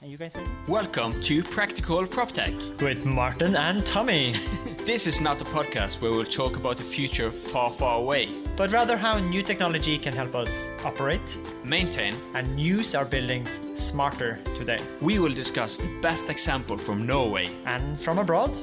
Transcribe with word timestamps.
And 0.00 0.12
you 0.12 0.16
guys 0.16 0.36
ready? 0.36 0.48
Welcome 0.68 1.20
to 1.22 1.42
Practical 1.42 2.06
PropTech. 2.06 2.80
With 2.82 3.04
Martin 3.04 3.56
and 3.56 3.84
Tommy. 3.84 4.34
This 4.88 5.06
is 5.06 5.20
not 5.20 5.42
a 5.42 5.44
podcast 5.44 6.00
where 6.00 6.10
we'll 6.10 6.24
talk 6.24 6.56
about 6.56 6.78
the 6.78 6.82
future 6.82 7.30
far, 7.30 7.70
far 7.70 7.98
away. 7.98 8.28
but 8.56 8.72
rather 8.72 8.96
how 8.96 9.18
new 9.18 9.42
technology 9.42 9.98
can 9.98 10.14
help 10.14 10.34
us 10.34 10.66
operate 10.82 11.36
Maintain. 11.62 12.14
and 12.34 12.58
use 12.58 12.94
our 12.94 13.04
buildings 13.04 13.60
smarter 13.74 14.38
today. 14.56 14.78
We 15.02 15.18
will 15.18 15.34
discuss 15.34 15.76
the 15.76 15.90
best 16.00 16.30
example 16.30 16.78
from 16.78 17.04
Norway 17.06 17.50
And 17.66 18.00
from 18.00 18.18
abroad. 18.18 18.56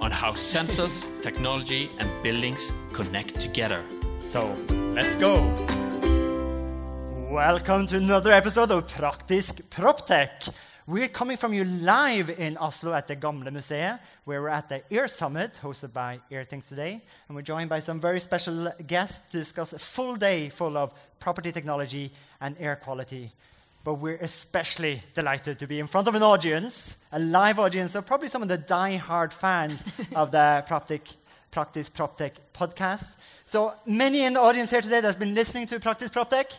on 0.00 0.10
how 0.10 0.32
sensors, 0.32 1.04
technology, 1.22 1.90
and 2.00 2.08
buildings 2.24 2.72
connect 2.92 3.38
together. 3.40 3.82
So 4.20 4.56
let's 4.94 5.14
go. 5.16 5.34
Welcome 7.38 7.86
to 7.86 7.98
another 7.98 8.32
episode 8.32 8.72
of 8.72 8.88
Praktisk 8.88 9.62
Proptech. 9.70 10.52
We're 10.88 11.06
coming 11.06 11.36
from 11.36 11.54
you 11.54 11.64
live 11.64 12.30
in 12.30 12.56
Oslo 12.56 12.92
at 12.92 13.06
the 13.06 13.14
Gamle 13.14 13.48
Museet, 13.52 14.00
where 14.24 14.42
we're 14.42 14.48
at 14.48 14.68
the 14.68 14.82
Air 14.92 15.06
Summit 15.06 15.60
hosted 15.62 15.92
by 15.92 16.18
Airthings 16.32 16.68
today. 16.68 17.00
And 17.28 17.36
we're 17.36 17.42
joined 17.42 17.70
by 17.70 17.78
some 17.78 18.00
very 18.00 18.18
special 18.18 18.72
guests 18.88 19.30
to 19.30 19.38
discuss 19.38 19.72
a 19.72 19.78
full 19.78 20.16
day 20.16 20.48
full 20.48 20.76
of 20.76 20.92
property 21.20 21.52
technology 21.52 22.10
and 22.40 22.56
air 22.58 22.74
quality. 22.74 23.30
But 23.84 23.94
we're 23.94 24.16
especially 24.16 25.00
delighted 25.14 25.60
to 25.60 25.68
be 25.68 25.78
in 25.78 25.86
front 25.86 26.08
of 26.08 26.16
an 26.16 26.24
audience, 26.24 26.96
a 27.12 27.20
live 27.20 27.60
audience 27.60 27.94
of 27.94 28.04
probably 28.04 28.28
some 28.28 28.42
of 28.42 28.48
the 28.48 28.58
die-hard 28.58 29.32
fans 29.32 29.84
of 30.16 30.32
the 30.32 30.64
Proptech, 30.68 31.14
Praktisk 31.52 31.92
Proptech 31.92 32.32
podcast. 32.52 33.14
So 33.46 33.74
many 33.86 34.24
in 34.24 34.32
the 34.32 34.40
audience 34.40 34.70
here 34.70 34.82
today 34.82 35.00
that's 35.00 35.16
been 35.16 35.36
listening 35.36 35.68
to 35.68 35.78
Praktisk 35.78 36.10
Proptech. 36.10 36.50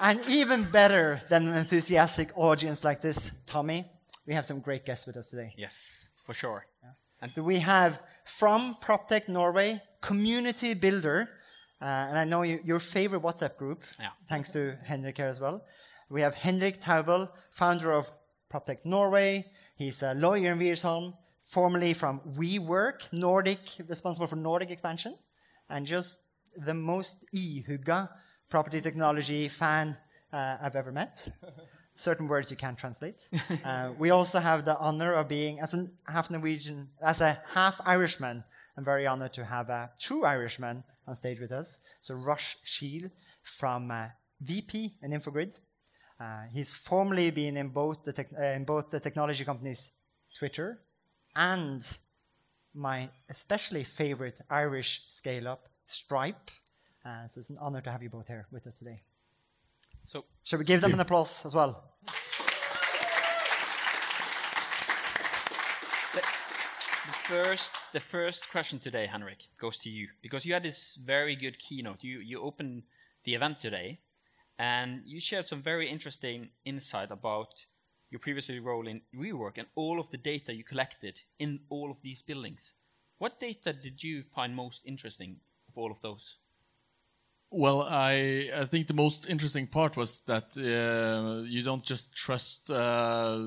And 0.00 0.20
even 0.28 0.64
better 0.64 1.20
than 1.28 1.48
an 1.48 1.54
enthusiastic 1.54 2.30
audience 2.36 2.84
like 2.84 3.00
this, 3.00 3.32
Tommy, 3.46 3.84
we 4.26 4.34
have 4.34 4.46
some 4.46 4.60
great 4.60 4.84
guests 4.84 5.06
with 5.06 5.16
us 5.16 5.30
today. 5.30 5.52
Yes, 5.56 6.08
for 6.24 6.34
sure. 6.34 6.66
And 7.20 7.32
so 7.32 7.42
we 7.42 7.58
have 7.58 8.00
from 8.24 8.76
PropTech 8.80 9.28
Norway, 9.28 9.82
community 10.00 10.74
builder, 10.74 11.28
uh, 11.82 11.84
and 12.08 12.18
I 12.18 12.24
know 12.24 12.42
you, 12.42 12.60
your 12.64 12.78
favorite 12.78 13.22
WhatsApp 13.22 13.56
group, 13.56 13.82
Yeah. 13.98 14.10
thanks 14.28 14.50
to 14.50 14.76
Henrik 14.84 15.16
here 15.16 15.26
as 15.26 15.40
well. 15.40 15.64
We 16.10 16.20
have 16.20 16.34
Henrik 16.36 16.80
Taubel, 16.80 17.28
founder 17.50 17.90
of 17.92 18.08
PropTech 18.50 18.84
Norway. 18.84 19.50
He's 19.74 20.02
a 20.02 20.14
lawyer 20.14 20.52
in 20.52 20.58
Wiersholm, 20.60 21.14
formerly 21.42 21.92
from 21.92 22.20
WeWork, 22.36 23.12
Nordic, 23.12 23.58
responsible 23.88 24.28
for 24.28 24.36
Nordic 24.36 24.70
expansion, 24.70 25.16
and 25.68 25.86
just 25.86 26.20
the 26.56 26.74
most 26.74 27.24
e-hugga 27.32 28.08
property 28.48 28.80
technology 28.80 29.48
fan 29.48 29.96
uh, 30.32 30.56
I've 30.60 30.76
ever 30.76 30.92
met. 30.92 31.28
Certain 31.94 32.28
words 32.28 32.50
you 32.50 32.56
can't 32.56 32.78
translate. 32.78 33.28
uh, 33.64 33.90
we 33.98 34.10
also 34.10 34.38
have 34.38 34.64
the 34.64 34.78
honor 34.78 35.14
of 35.14 35.28
being, 35.28 35.58
as 35.60 35.74
a 35.74 35.88
half 36.06 36.30
Norwegian, 36.30 36.88
as 37.02 37.20
a 37.20 37.42
half 37.52 37.80
Irishman, 37.84 38.44
I'm 38.76 38.84
very 38.84 39.08
honored 39.08 39.32
to 39.32 39.44
have 39.44 39.70
a 39.70 39.90
true 39.98 40.24
Irishman 40.24 40.84
on 41.08 41.16
stage 41.16 41.40
with 41.40 41.50
us. 41.50 41.78
So 42.00 42.14
Ross 42.14 42.54
Shield 42.62 43.10
from 43.42 43.90
uh, 43.90 44.06
VP 44.40 44.94
and 45.02 45.12
Infogrid. 45.12 45.58
Uh, 46.20 46.42
he's 46.52 46.74
formerly 46.74 47.32
been 47.32 47.56
in 47.56 47.70
both 47.70 48.04
the 48.04 48.26
uh, 48.38 48.56
in 48.56 48.64
both 48.64 48.88
the 48.90 49.00
technology 49.00 49.44
companies 49.44 49.90
Twitter 50.36 50.80
and 51.34 51.84
my 52.74 53.08
especially 53.28 53.82
favorite 53.84 54.40
Irish 54.48 55.06
scale 55.08 55.48
up 55.48 55.68
Stripe. 55.86 56.50
Uh, 57.04 57.26
so 57.26 57.38
it's 57.38 57.50
an 57.50 57.58
honor 57.60 57.80
to 57.80 57.90
have 57.90 58.02
you 58.02 58.10
both 58.10 58.28
here 58.28 58.46
with 58.50 58.66
us 58.66 58.78
today. 58.78 59.00
So, 60.04 60.24
Shall 60.42 60.58
we 60.58 60.64
give 60.64 60.80
them 60.80 60.94
an 60.94 61.00
applause 61.00 61.44
as 61.44 61.54
well? 61.54 61.84
the 66.14 66.22
first, 67.24 67.72
the 67.92 68.00
first 68.00 68.50
question 68.50 68.78
today, 68.78 69.06
Henrik, 69.06 69.48
goes 69.58 69.76
to 69.78 69.90
you 69.90 70.08
because 70.22 70.46
you 70.46 70.54
had 70.54 70.62
this 70.62 70.98
very 71.04 71.36
good 71.36 71.58
keynote. 71.58 72.02
You 72.02 72.20
you 72.20 72.40
opened 72.40 72.84
the 73.24 73.34
event 73.34 73.60
today, 73.60 74.00
and 74.58 75.02
you 75.04 75.20
shared 75.20 75.46
some 75.46 75.62
very 75.62 75.90
interesting 75.90 76.48
insight 76.64 77.10
about 77.10 77.66
your 78.10 78.18
previous 78.20 78.50
role 78.62 78.88
in 78.88 79.02
WeWork 79.14 79.58
and 79.58 79.68
all 79.74 80.00
of 80.00 80.10
the 80.10 80.16
data 80.16 80.54
you 80.54 80.64
collected 80.64 81.20
in 81.38 81.60
all 81.68 81.90
of 81.90 82.00
these 82.02 82.22
buildings. 82.22 82.72
What 83.18 83.40
data 83.40 83.72
did 83.72 84.02
you 84.02 84.22
find 84.22 84.54
most 84.56 84.86
interesting 84.86 85.36
of 85.68 85.76
all 85.76 85.90
of 85.90 86.00
those? 86.00 86.38
Well, 87.50 87.80
I 87.88 88.50
I 88.54 88.64
think 88.66 88.88
the 88.88 88.94
most 88.94 89.26
interesting 89.30 89.66
part 89.66 89.96
was 89.96 90.20
that 90.26 90.54
uh, 90.58 91.44
you 91.48 91.62
don't 91.62 91.82
just 91.82 92.14
trust 92.14 92.70
uh, 92.70 93.38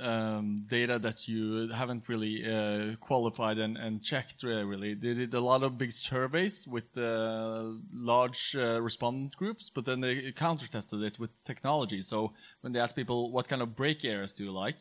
um, 0.00 0.64
data 0.70 0.98
that 0.98 1.28
you 1.28 1.68
haven't 1.68 2.08
really 2.08 2.46
uh, 2.50 2.96
qualified 2.96 3.58
and, 3.58 3.76
and 3.76 4.02
checked. 4.02 4.42
Uh, 4.42 4.64
really, 4.64 4.94
they 4.94 5.12
did 5.12 5.34
a 5.34 5.40
lot 5.40 5.62
of 5.62 5.76
big 5.76 5.92
surveys 5.92 6.66
with 6.66 6.96
uh, 6.96 7.64
large 7.92 8.56
uh, 8.56 8.80
respondent 8.80 9.36
groups, 9.36 9.68
but 9.68 9.84
then 9.84 10.00
they 10.00 10.32
counter 10.32 10.66
tested 10.66 11.02
it 11.02 11.18
with 11.18 11.44
technology. 11.44 12.00
So 12.00 12.32
when 12.62 12.72
they 12.72 12.80
asked 12.80 12.96
people 12.96 13.32
what 13.32 13.48
kind 13.48 13.60
of 13.60 13.76
break 13.76 14.02
areas 14.02 14.32
do 14.32 14.44
you 14.44 14.52
like, 14.52 14.78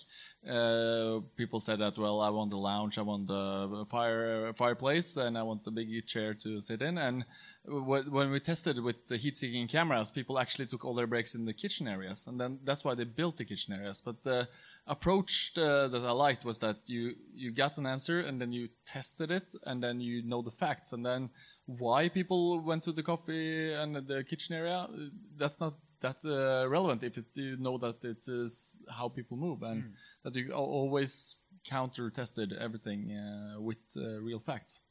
people 1.35 1.59
said 1.59 1.79
that 1.79 1.97
well, 1.97 2.21
I 2.21 2.29
want 2.29 2.51
the 2.51 2.57
lounge, 2.57 2.97
I 2.97 3.01
want 3.01 3.27
the 3.27 3.85
fire 3.89 4.53
fireplace, 4.53 5.17
and 5.17 5.37
I 5.37 5.43
want 5.43 5.65
the 5.65 5.71
big 5.71 6.07
chair 6.07 6.33
to 6.35 6.61
sit 6.61 6.81
in. 6.81 6.97
And 6.97 7.25
when 7.65 8.31
we 8.31 8.39
tested 8.39 8.60
with 8.65 9.07
the 9.07 9.17
heat-seeking 9.17 9.67
cameras, 9.67 10.11
people 10.11 10.39
actually 10.39 10.65
took 10.65 10.85
all 10.85 10.93
their 10.93 11.07
breaks 11.07 11.35
in 11.35 11.45
the 11.45 11.53
kitchen 11.53 11.87
areas, 11.87 12.27
and 12.27 12.39
then 12.39 12.59
that's 12.63 12.83
why 12.83 12.95
they 12.95 13.03
built 13.03 13.37
the 13.37 13.45
kitchen 13.45 13.73
areas. 13.73 14.01
But 14.01 14.23
the 14.23 14.47
approach 14.87 15.51
uh, 15.57 15.87
that 15.87 16.03
I 16.03 16.11
liked 16.11 16.45
was 16.45 16.59
that 16.59 16.77
you 16.85 17.15
you 17.33 17.51
got 17.51 17.77
an 17.77 17.85
answer, 17.85 18.19
and 18.19 18.39
then 18.39 18.51
you 18.51 18.69
tested 18.85 19.31
it, 19.31 19.53
and 19.65 19.81
then 19.83 19.99
you 20.01 20.23
know 20.23 20.41
the 20.41 20.51
facts, 20.51 20.93
and 20.93 21.05
then 21.05 21.29
why 21.65 22.09
people 22.09 22.59
went 22.59 22.83
to 22.83 22.91
the 22.91 23.03
coffee 23.03 23.73
and 23.73 23.95
the 23.95 24.23
kitchen 24.23 24.55
area. 24.55 24.79
uh, 24.79 25.09
That's 25.37 25.59
not 25.59 25.73
that 26.01 26.17
uh, 26.25 26.67
relevant 26.67 27.03
if 27.03 27.17
it, 27.17 27.25
you 27.35 27.57
know 27.57 27.77
that 27.77 28.03
it 28.03 28.27
is 28.27 28.77
how 28.89 29.07
people 29.07 29.37
move 29.37 29.61
and 29.61 29.83
that 30.23 30.35
you 30.35 30.51
always 30.51 31.35
counter 31.63 32.09
tested 32.09 32.53
everything 32.59 33.11
uh, 33.11 33.61
with 33.61 33.77
uh, 33.95 34.19
real 34.21 34.39
facts. 34.39 34.81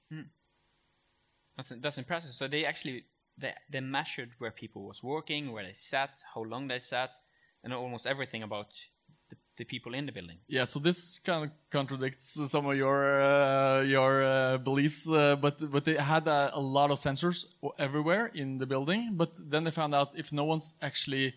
That's, 1.56 1.72
that's 1.80 1.98
impressive. 1.98 2.30
So 2.30 2.47
they 2.47 2.64
actually 2.64 3.04
they, 3.40 3.54
they 3.70 3.80
measured 3.80 4.30
where 4.38 4.50
people 4.50 4.82
was 4.82 5.02
working, 5.02 5.52
where 5.52 5.64
they 5.64 5.72
sat, 5.72 6.10
how 6.34 6.42
long 6.42 6.68
they 6.68 6.78
sat, 6.78 7.10
and 7.64 7.72
almost 7.72 8.06
everything 8.06 8.42
about 8.42 8.68
the, 9.30 9.36
the 9.56 9.64
people 9.64 9.94
in 9.94 10.06
the 10.06 10.12
building. 10.12 10.38
Yeah, 10.48 10.64
so 10.64 10.78
this 10.78 11.18
kind 11.18 11.44
of 11.44 11.50
contradicts 11.70 12.38
some 12.50 12.66
of 12.66 12.76
your 12.76 13.22
uh, 13.22 13.82
your 13.82 14.22
uh, 14.22 14.58
beliefs, 14.58 15.08
uh, 15.08 15.36
but 15.36 15.70
but 15.70 15.84
they 15.84 15.96
had 15.96 16.26
a, 16.28 16.50
a 16.54 16.60
lot 16.60 16.90
of 16.90 16.98
sensors 16.98 17.44
everywhere 17.78 18.30
in 18.34 18.58
the 18.58 18.66
building. 18.66 19.10
But 19.12 19.38
then 19.50 19.64
they 19.64 19.70
found 19.70 19.94
out 19.94 20.18
if 20.18 20.32
no 20.32 20.44
one's 20.44 20.74
actually 20.82 21.34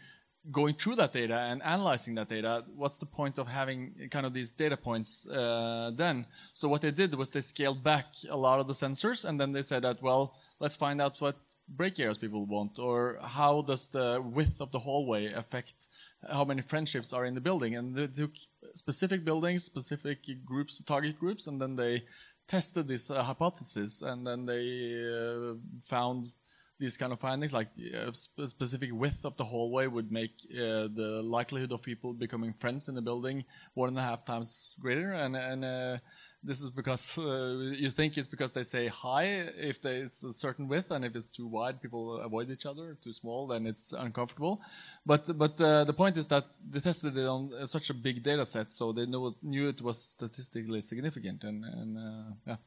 going 0.52 0.76
through 0.76 0.96
that 0.98 1.14
data 1.14 1.40
and 1.40 1.64
analyzing 1.64 2.16
that 2.16 2.28
data, 2.28 2.66
what's 2.76 2.98
the 2.98 3.06
point 3.06 3.38
of 3.38 3.48
having 3.48 4.10
kind 4.12 4.26
of 4.26 4.34
these 4.34 4.52
data 4.52 4.76
points 4.76 5.26
uh, 5.28 5.92
then? 5.96 6.26
So 6.54 6.68
what 6.68 6.82
they 6.82 6.92
did 6.92 7.16
was 7.16 7.30
they 7.30 7.40
scaled 7.40 7.82
back 7.82 8.08
a 8.30 8.36
lot 8.36 8.60
of 8.60 8.68
the 8.68 8.74
sensors, 8.74 9.24
and 9.24 9.40
then 9.40 9.54
they 9.54 9.62
said 9.62 9.84
that 9.84 10.02
well, 10.02 10.36
let's 10.60 10.76
find 10.76 11.00
out 11.02 11.22
what 11.22 11.38
break 11.76 12.00
areas 12.00 12.18
people 12.18 12.46
want, 12.46 12.80
or 12.80 13.18
how 13.22 13.62
does 13.62 13.88
the 13.90 14.22
width 14.22 14.62
of 14.62 14.72
the 14.72 14.80
hallway 14.80 15.32
affect 15.34 15.88
how 16.32 16.46
many 16.46 16.62
friendships 16.62 17.14
are 17.14 17.26
in 17.26 17.34
the 17.34 17.42
building. 17.42 17.76
And 17.76 17.96
they 17.96 18.08
took 18.08 18.36
specific 18.76 19.26
buildings, 19.26 19.64
specific 19.64 20.20
groups, 20.46 20.84
target 20.84 21.20
groups, 21.20 21.48
and 21.48 21.62
then 21.62 21.76
they 21.76 22.04
tested 22.48 22.88
this 22.88 23.10
uh, 23.10 23.24
hypothesis, 23.24 24.02
and 24.02 24.26
then 24.26 24.46
they 24.46 24.66
uh, 25.06 25.56
found 25.82 26.32
these 26.80 26.98
kind 26.98 27.14
of 27.14 27.20
findings, 27.20 27.54
like 27.54 27.70
uh, 27.96 28.12
sp- 28.12 28.48
specific 28.48 28.90
width 28.92 29.26
of 29.26 29.38
the 29.38 29.44
hallway 29.44 29.88
would 29.88 30.12
make 30.12 30.34
uh, 30.52 30.90
the 30.94 31.22
likelihood 31.24 31.72
of 31.72 31.82
people 31.82 32.14
becoming 32.14 32.52
friends 32.54 32.90
in 32.90 32.96
the 32.96 33.02
building 33.02 33.46
one 33.74 33.90
and 33.90 33.98
a 33.98 34.02
half 34.02 34.26
times 34.26 34.76
greater. 34.80 35.14
And 35.14 35.36
and 35.36 35.64
uh, 35.64 35.98
this 36.44 36.62
is 36.62 36.70
because 36.70 37.18
uh, 37.18 37.74
you 37.84 37.90
think 37.90 38.18
it's 38.18 38.28
because 38.28 38.52
they 38.52 38.64
say 38.64 38.88
hi 38.88 39.24
if 39.72 39.82
they, 39.82 39.98
it's 39.98 40.24
a 40.24 40.34
certain 40.34 40.68
width, 40.68 40.92
and 40.92 41.06
if 41.06 41.16
it's 41.16 41.30
too 41.30 41.48
wide, 41.48 41.82
people 41.82 42.20
avoid 42.20 42.50
each 42.50 42.66
other. 42.66 42.98
Too 43.02 43.14
small, 43.14 43.48
then 43.48 43.66
it's 43.66 43.94
uncomfortable. 43.94 44.62
But 45.06 45.38
but 45.38 45.60
uh, 45.60 45.84
the 45.86 45.94
point 45.94 46.18
is 46.18 46.28
that 46.28 46.46
they 46.70 46.80
tested 46.80 47.18
it 47.18 47.26
on 47.26 47.52
uh, 47.54 47.66
such 47.66 47.90
a 47.90 47.94
big 47.94 48.24
data 48.24 48.46
set, 48.46 48.72
so 48.72 48.92
they 48.92 49.06
knew 49.06 49.36
knew 49.42 49.68
it 49.68 49.82
was 49.82 50.02
statistically 50.02 50.82
significant, 50.82 51.44
and 51.44 51.64
and 51.64 51.98
uh, 51.98 52.34
yeah, 52.46 52.58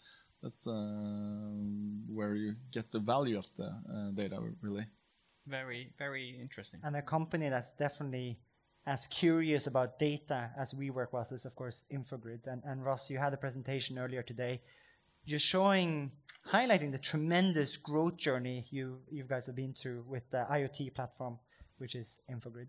that's 0.43 0.67
uh, 0.67 0.73
where 2.09 2.35
you 2.35 2.55
get 2.73 2.93
the 2.93 3.01
value 3.01 3.39
of 3.39 3.49
the 3.57 3.67
uh, 3.67 4.11
data, 4.15 4.41
really. 4.63 4.85
Very, 5.47 5.93
very 5.97 6.37
interesting. 6.41 6.81
And 6.83 6.97
a 6.97 7.03
company 7.03 7.49
that's 7.49 7.73
definitely 7.73 8.39
as 8.87 9.07
curious 9.09 9.67
about 9.67 9.99
data 9.99 10.51
as 10.57 10.73
WeWork 10.73 11.13
was 11.13 11.33
is, 11.33 11.45
of 11.45 11.57
course, 11.57 11.85
Infogrid. 11.93 12.47
And, 12.47 12.63
and 12.65 12.87
Ross, 12.87 13.11
you 13.11 13.19
had 13.19 13.35
a 13.35 13.37
presentation 13.37 13.99
earlier 13.99 14.23
today. 14.23 14.63
just 15.27 15.45
showing, 15.45 16.13
highlighting 16.49 16.93
the 16.93 16.99
tremendous 16.99 17.77
growth 17.77 18.17
journey 18.17 18.65
you, 18.71 19.01
you 19.11 19.25
guys 19.25 19.45
have 19.47 19.57
been 19.57 19.75
through 19.75 20.05
with 20.07 20.31
the 20.31 20.47
IoT 20.49 20.95
platform, 20.95 21.37
which 21.79 21.97
is 21.97 22.21
Infogrid. 22.31 22.69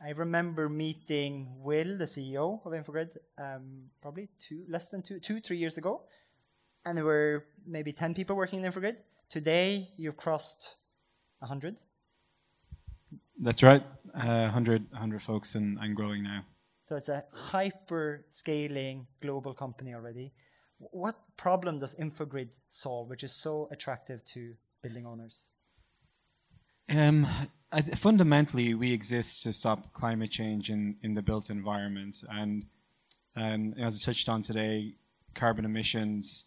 I 0.00 0.10
remember 0.10 0.68
meeting 0.68 1.56
Will, 1.58 1.98
the 1.98 2.04
CEO 2.04 2.64
of 2.64 2.72
Infogrid, 2.72 3.16
um, 3.38 3.90
probably 4.00 4.28
two, 4.38 4.64
less 4.68 4.88
than 4.90 5.02
two, 5.02 5.18
two, 5.18 5.40
three 5.40 5.56
years 5.56 5.78
ago. 5.78 6.02
And 6.84 6.96
there 6.96 7.04
were 7.04 7.46
maybe 7.66 7.92
10 7.92 8.14
people 8.14 8.36
working 8.36 8.62
in 8.62 8.70
Infogrid. 8.70 8.98
Today, 9.28 9.88
you've 9.96 10.16
crossed 10.16 10.76
100. 11.40 11.78
That's 13.38 13.62
right. 13.62 13.82
Uh, 14.14 14.48
100, 14.48 14.90
100 14.90 15.22
folks 15.22 15.54
and, 15.54 15.78
and 15.80 15.94
growing 15.94 16.22
now. 16.22 16.42
So 16.82 16.96
it's 16.96 17.08
a 17.08 17.24
hyper 17.32 18.24
scaling 18.30 19.06
global 19.20 19.52
company 19.52 19.94
already. 19.94 20.32
What 20.78 21.16
problem 21.36 21.80
does 21.80 21.94
Infogrid 21.96 22.56
solve, 22.68 23.08
which 23.08 23.24
is 23.24 23.32
so 23.32 23.68
attractive 23.70 24.24
to 24.26 24.54
building 24.82 25.06
owners? 25.06 25.50
Um, 26.88 27.26
th- 27.74 27.96
fundamentally, 27.96 28.74
we 28.74 28.92
exist 28.92 29.42
to 29.42 29.52
stop 29.52 29.92
climate 29.92 30.30
change 30.30 30.70
in, 30.70 30.96
in 31.02 31.14
the 31.14 31.22
built 31.22 31.50
environment. 31.50 32.16
And 32.30 32.66
um, 33.34 33.74
as 33.78 34.00
I 34.00 34.04
touched 34.04 34.28
on 34.28 34.42
today, 34.42 34.94
carbon 35.34 35.64
emissions 35.64 36.44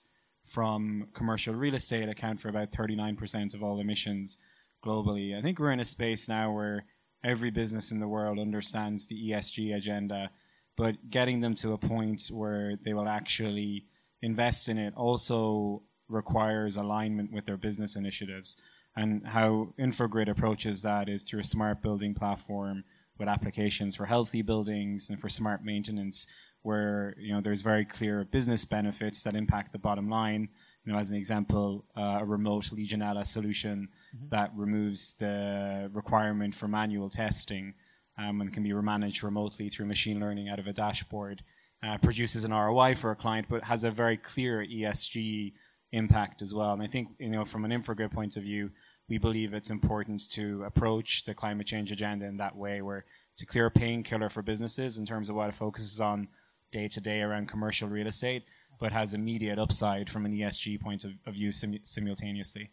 from 0.47 1.07
commercial 1.13 1.53
real 1.53 1.75
estate 1.75 2.09
account 2.09 2.39
for 2.39 2.49
about 2.49 2.71
39% 2.71 3.53
of 3.53 3.61
all 3.61 3.79
emissions 3.79 4.37
globally. 4.85 5.37
I 5.37 5.41
think 5.41 5.59
we're 5.59 5.71
in 5.71 5.79
a 5.79 5.85
space 5.85 6.27
now 6.27 6.51
where 6.51 6.85
every 7.23 7.51
business 7.51 7.91
in 7.91 7.99
the 7.99 8.07
world 8.07 8.39
understands 8.39 9.05
the 9.05 9.31
ESG 9.31 9.75
agenda, 9.75 10.29
but 10.77 11.09
getting 11.09 11.41
them 11.41 11.53
to 11.55 11.73
a 11.73 11.77
point 11.77 12.27
where 12.31 12.77
they 12.83 12.93
will 12.93 13.07
actually 13.07 13.85
invest 14.21 14.69
in 14.69 14.77
it 14.77 14.93
also 14.95 15.83
requires 16.07 16.75
alignment 16.75 17.31
with 17.31 17.45
their 17.45 17.57
business 17.57 17.95
initiatives. 17.95 18.57
And 18.95 19.25
how 19.25 19.73
Infogrid 19.79 20.29
approaches 20.29 20.81
that 20.81 21.07
is 21.07 21.23
through 21.23 21.41
a 21.41 21.45
smart 21.45 21.81
building 21.81 22.13
platform 22.13 22.83
with 23.17 23.27
applications 23.27 23.95
for 23.95 24.05
healthy 24.05 24.41
buildings 24.41 25.09
and 25.09 25.19
for 25.19 25.29
smart 25.29 25.63
maintenance, 25.63 26.25
where 26.63 27.15
you 27.17 27.33
know 27.33 27.41
there's 27.41 27.61
very 27.61 27.85
clear 27.85 28.25
business 28.25 28.65
benefits 28.65 29.23
that 29.23 29.35
impact 29.35 29.71
the 29.71 29.77
bottom 29.77 30.09
line. 30.09 30.49
You 30.85 30.93
know, 30.93 30.99
as 30.99 31.11
an 31.11 31.17
example, 31.17 31.85
uh, 31.97 32.19
a 32.21 32.25
remote 32.25 32.65
Legionella 32.65 33.25
solution 33.25 33.89
mm-hmm. 34.15 34.25
that 34.29 34.51
removes 34.55 35.15
the 35.15 35.89
requirement 35.93 36.55
for 36.55 36.67
manual 36.67 37.09
testing 37.09 37.73
um, 38.17 38.41
and 38.41 38.53
can 38.53 38.63
be 38.63 38.73
managed 38.73 39.23
remotely 39.23 39.69
through 39.69 39.85
machine 39.85 40.19
learning 40.19 40.49
out 40.49 40.59
of 40.59 40.67
a 40.67 40.73
dashboard. 40.73 41.43
Uh, 41.81 41.97
produces 41.97 42.43
an 42.43 42.51
ROI 42.51 42.93
for 42.95 43.11
a 43.11 43.15
client, 43.15 43.47
but 43.49 43.63
has 43.63 43.85
a 43.85 43.91
very 43.91 44.17
clear 44.17 44.65
ESG 44.65 45.53
impact 45.93 46.41
as 46.41 46.53
well. 46.53 46.73
And 46.73 46.83
I 46.83 46.87
think, 46.87 47.09
you 47.19 47.29
know, 47.29 47.45
from 47.45 47.63
an 47.63 47.71
Infogrid 47.71 48.11
point 48.11 48.35
of 48.35 48.43
view, 48.43 48.69
we 49.07 49.17
believe 49.17 49.53
it's 49.53 49.71
important 49.71 50.29
to 50.31 50.63
approach 50.65 51.23
the 51.23 51.33
climate 51.33 51.67
change 51.67 51.91
agenda 51.91 52.25
in 52.25 52.37
that 52.37 52.55
way, 52.55 52.81
where 52.81 53.05
it's 53.33 53.41
a 53.41 53.45
clear 53.45 53.69
painkiller 53.69 54.29
for 54.29 54.41
businesses 54.41 54.97
in 54.97 55.05
terms 55.05 55.29
of 55.29 55.35
what 55.35 55.49
it 55.49 55.55
focuses 55.55 55.99
on 55.99 56.27
day 56.71 56.87
to 56.87 57.01
day 57.01 57.21
around 57.21 57.47
commercial 57.47 57.87
real 57.89 58.07
estate, 58.07 58.43
but 58.79 58.91
has 58.91 59.13
immediate 59.13 59.59
upside 59.59 60.09
from 60.09 60.25
an 60.25 60.33
ESG 60.33 60.79
point 60.79 61.03
of, 61.03 61.11
of 61.25 61.33
view 61.33 61.51
sim- 61.51 61.79
simultaneously. 61.83 62.71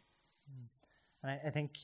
Mm. 0.50 0.66
And 1.22 1.32
I, 1.32 1.48
I, 1.48 1.50
think 1.50 1.78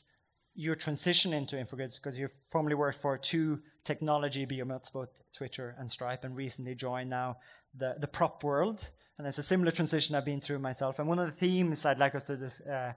your 0.54 0.74
transition 0.74 1.32
into 1.32 1.56
Infogrids, 1.56 1.96
because 1.96 2.19
you've 2.19 2.34
formerly 2.44 2.74
worked 2.74 2.98
for 2.98 3.19
two 3.19 3.60
technology 3.84 4.44
behemoths, 4.44 4.90
both 4.90 5.20
Twitter 5.32 5.74
and 5.78 5.90
Stripe, 5.90 6.24
and 6.24 6.36
recently 6.36 6.74
joined 6.74 7.10
now 7.10 7.36
the, 7.74 7.96
the 7.98 8.06
prop 8.06 8.44
world. 8.44 8.88
And 9.19 9.26
it's 9.26 9.38
a 9.38 9.42
similar 9.42 9.72
transition 9.72 10.14
I've 10.14 10.25
been 10.25 10.40
through 10.40 10.60
myself. 10.60 10.98
And 10.98 11.08
one 11.08 11.18
of 11.18 11.26
the 11.26 11.32
themes 11.32 11.84
I'd 11.84 11.98
like 11.98 12.14
us 12.14 12.25
to 12.25 12.36
this, 12.36 12.60
uh, 12.60 12.92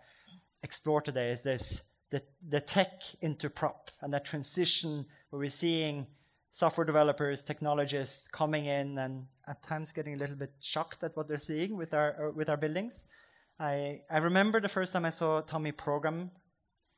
explore 0.64 1.02
today 1.02 1.30
is 1.30 1.44
this 1.44 1.82
the, 2.10 2.22
the 2.48 2.62
tech 2.62 3.02
into 3.22 3.50
prop 3.50 3.92
and 4.02 4.14
that 4.14 4.26
transition 4.26 5.06
where 5.30 5.40
we're 5.40 5.50
seeing 5.50 6.08
software 6.56 6.86
developers, 6.86 7.44
technologists 7.44 8.30
coming 8.30 8.68
in 8.68 8.98
and 8.98 9.26
at 9.46 9.62
times 9.62 9.92
getting 9.92 10.14
a 10.14 10.18
little 10.18 10.38
bit 10.38 10.54
shocked 10.62 11.04
at 11.04 11.14
what 11.18 11.28
they're 11.28 11.36
seeing 11.52 11.76
with 11.76 11.94
our, 11.94 12.32
with 12.34 12.50
our 12.50 12.56
buildings. 12.56 13.08
I, 13.60 14.00
I 14.10 14.20
remember 14.20 14.62
the 14.62 14.70
first 14.70 14.94
time 14.94 15.04
I 15.04 15.10
saw 15.10 15.42
Tommy 15.42 15.74
program 15.74 16.32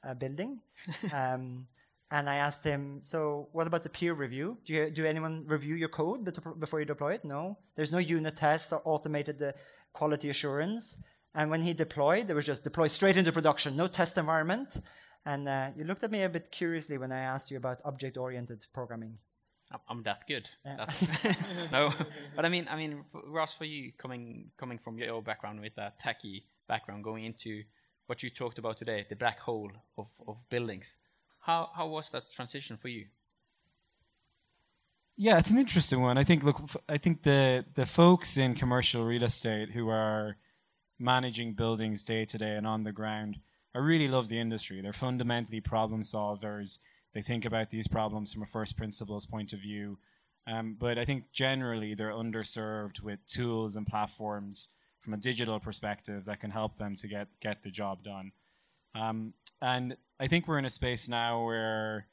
a 0.03 0.13
building. 0.13 0.59
um, 1.11 1.65
and 2.11 2.29
I 2.29 2.35
asked 2.35 2.63
him, 2.63 2.99
so 3.01 3.49
what 3.51 3.65
about 3.65 3.81
the 3.81 3.89
peer 3.89 4.13
review? 4.13 4.59
Do, 4.63 4.73
you, 4.73 4.91
do 4.91 5.03
anyone 5.07 5.43
review 5.47 5.73
your 5.73 5.89
code 5.89 6.31
before 6.59 6.79
you 6.79 6.85
deploy 6.85 7.13
it? 7.13 7.25
No. 7.25 7.57
There's 7.73 7.91
no 7.91 7.97
unit 7.97 8.35
test 8.35 8.71
or 8.71 8.83
automated 8.85 9.39
the 9.39 9.55
quality 9.91 10.29
assurance. 10.29 11.01
And 11.33 11.49
when 11.49 11.63
he 11.63 11.73
deployed, 11.73 12.29
it 12.29 12.35
was 12.35 12.45
just 12.45 12.63
deploy 12.63 12.89
straight 12.89 13.17
into 13.17 13.31
production, 13.31 13.75
no 13.75 13.87
test 13.87 14.19
environment. 14.19 14.79
And 15.25 15.47
uh, 15.47 15.69
you 15.75 15.83
looked 15.83 16.03
at 16.03 16.11
me 16.11 16.21
a 16.21 16.29
bit 16.29 16.51
curiously 16.51 16.99
when 16.99 17.11
I 17.11 17.21
asked 17.21 17.49
you 17.49 17.57
about 17.57 17.79
object-oriented 17.83 18.63
programming. 18.71 19.17
I'm 19.89 20.03
that 20.03 20.27
good. 20.27 20.49
Yeah. 20.65 20.85
no, 21.71 21.91
but 22.35 22.45
I 22.45 22.49
mean, 22.49 22.67
I 22.69 22.77
mean, 22.77 23.03
for, 23.11 23.21
Ross, 23.27 23.53
for 23.53 23.65
you 23.65 23.91
coming 23.97 24.51
coming 24.57 24.77
from 24.77 24.97
your 24.97 25.21
background 25.21 25.59
with 25.59 25.77
a 25.77 25.91
techie 26.03 26.43
background, 26.67 27.03
going 27.03 27.25
into 27.25 27.63
what 28.05 28.23
you 28.23 28.29
talked 28.29 28.59
about 28.59 28.77
today, 28.77 29.05
the 29.09 29.15
black 29.15 29.39
hole 29.39 29.71
of, 29.97 30.07
of 30.27 30.37
buildings, 30.49 30.95
how 31.39 31.69
how 31.75 31.87
was 31.87 32.09
that 32.09 32.31
transition 32.31 32.77
for 32.77 32.87
you? 32.87 33.05
Yeah, 35.17 35.37
it's 35.37 35.49
an 35.49 35.57
interesting 35.57 36.01
one. 36.01 36.17
I 36.17 36.23
think. 36.23 36.43
Look, 36.43 36.61
I 36.87 36.97
think 36.97 37.23
the 37.23 37.65
the 37.73 37.85
folks 37.85 38.37
in 38.37 38.55
commercial 38.55 39.03
real 39.03 39.23
estate 39.23 39.71
who 39.71 39.89
are 39.89 40.37
managing 40.99 41.53
buildings 41.53 42.03
day 42.03 42.23
to 42.25 42.37
day 42.37 42.55
and 42.55 42.65
on 42.65 42.83
the 42.83 42.91
ground, 42.91 43.37
I 43.75 43.79
really 43.79 44.07
love 44.07 44.29
the 44.29 44.39
industry. 44.39 44.81
They're 44.81 44.93
fundamentally 44.93 45.59
problem 45.59 46.03
solvers 46.03 46.79
they 47.17 47.23
think 47.23 47.45
about 47.45 47.71
these 47.71 47.87
problems 47.87 48.31
from 48.31 48.43
a 48.43 48.45
first 48.45 48.77
principles 48.77 49.25
point 49.25 49.51
of 49.51 49.59
view. 49.59 49.97
Um, 50.45 50.75
but 50.79 50.99
I 50.99 51.03
think 51.03 51.31
generally 51.31 51.95
they're 51.95 52.11
underserved 52.11 53.01
with 53.01 53.25
tools 53.25 53.75
and 53.75 53.87
platforms 53.87 54.69
from 54.99 55.15
a 55.15 55.17
digital 55.17 55.59
perspective 55.59 56.25
that 56.25 56.39
can 56.39 56.51
help 56.51 56.75
them 56.75 56.95
to 56.97 57.07
get 57.07 57.27
get 57.39 57.63
the 57.63 57.71
job 57.71 58.03
done. 58.03 58.31
Um, 58.93 59.33
and 59.63 59.97
I 60.19 60.27
think 60.27 60.47
we're 60.47 60.59
in 60.59 60.65
a 60.65 60.69
space 60.69 61.09
now 61.09 61.43
where 61.43 62.05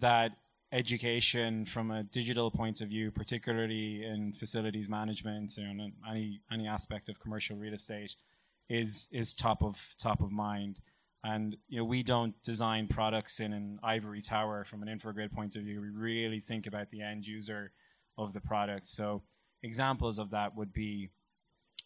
that 0.00 0.32
education 0.72 1.64
from 1.64 1.92
a 1.92 2.02
digital 2.02 2.50
point 2.50 2.80
of 2.80 2.88
view, 2.88 3.12
particularly 3.12 4.02
in 4.02 4.32
facilities 4.32 4.88
management 4.88 5.58
and 5.58 5.92
any 6.10 6.40
any 6.50 6.66
aspect 6.66 7.08
of 7.08 7.20
commercial 7.20 7.56
real 7.56 7.74
estate, 7.74 8.16
is 8.68 9.08
is 9.12 9.32
top 9.32 9.62
of 9.62 9.94
top 9.96 10.20
of 10.20 10.32
mind. 10.32 10.80
And 11.24 11.56
you 11.68 11.78
know, 11.78 11.84
we 11.84 12.02
don't 12.02 12.40
design 12.42 12.86
products 12.86 13.40
in 13.40 13.54
an 13.54 13.80
ivory 13.82 14.20
tower 14.20 14.62
from 14.62 14.82
an 14.82 14.88
Infogrid 14.88 15.32
point 15.32 15.56
of 15.56 15.62
view. 15.62 15.80
We 15.80 15.88
really 15.88 16.38
think 16.38 16.66
about 16.66 16.90
the 16.90 17.00
end 17.00 17.26
user 17.26 17.72
of 18.18 18.34
the 18.34 18.40
product. 18.40 18.86
So 18.86 19.22
examples 19.62 20.18
of 20.18 20.30
that 20.30 20.54
would 20.54 20.72
be 20.72 21.08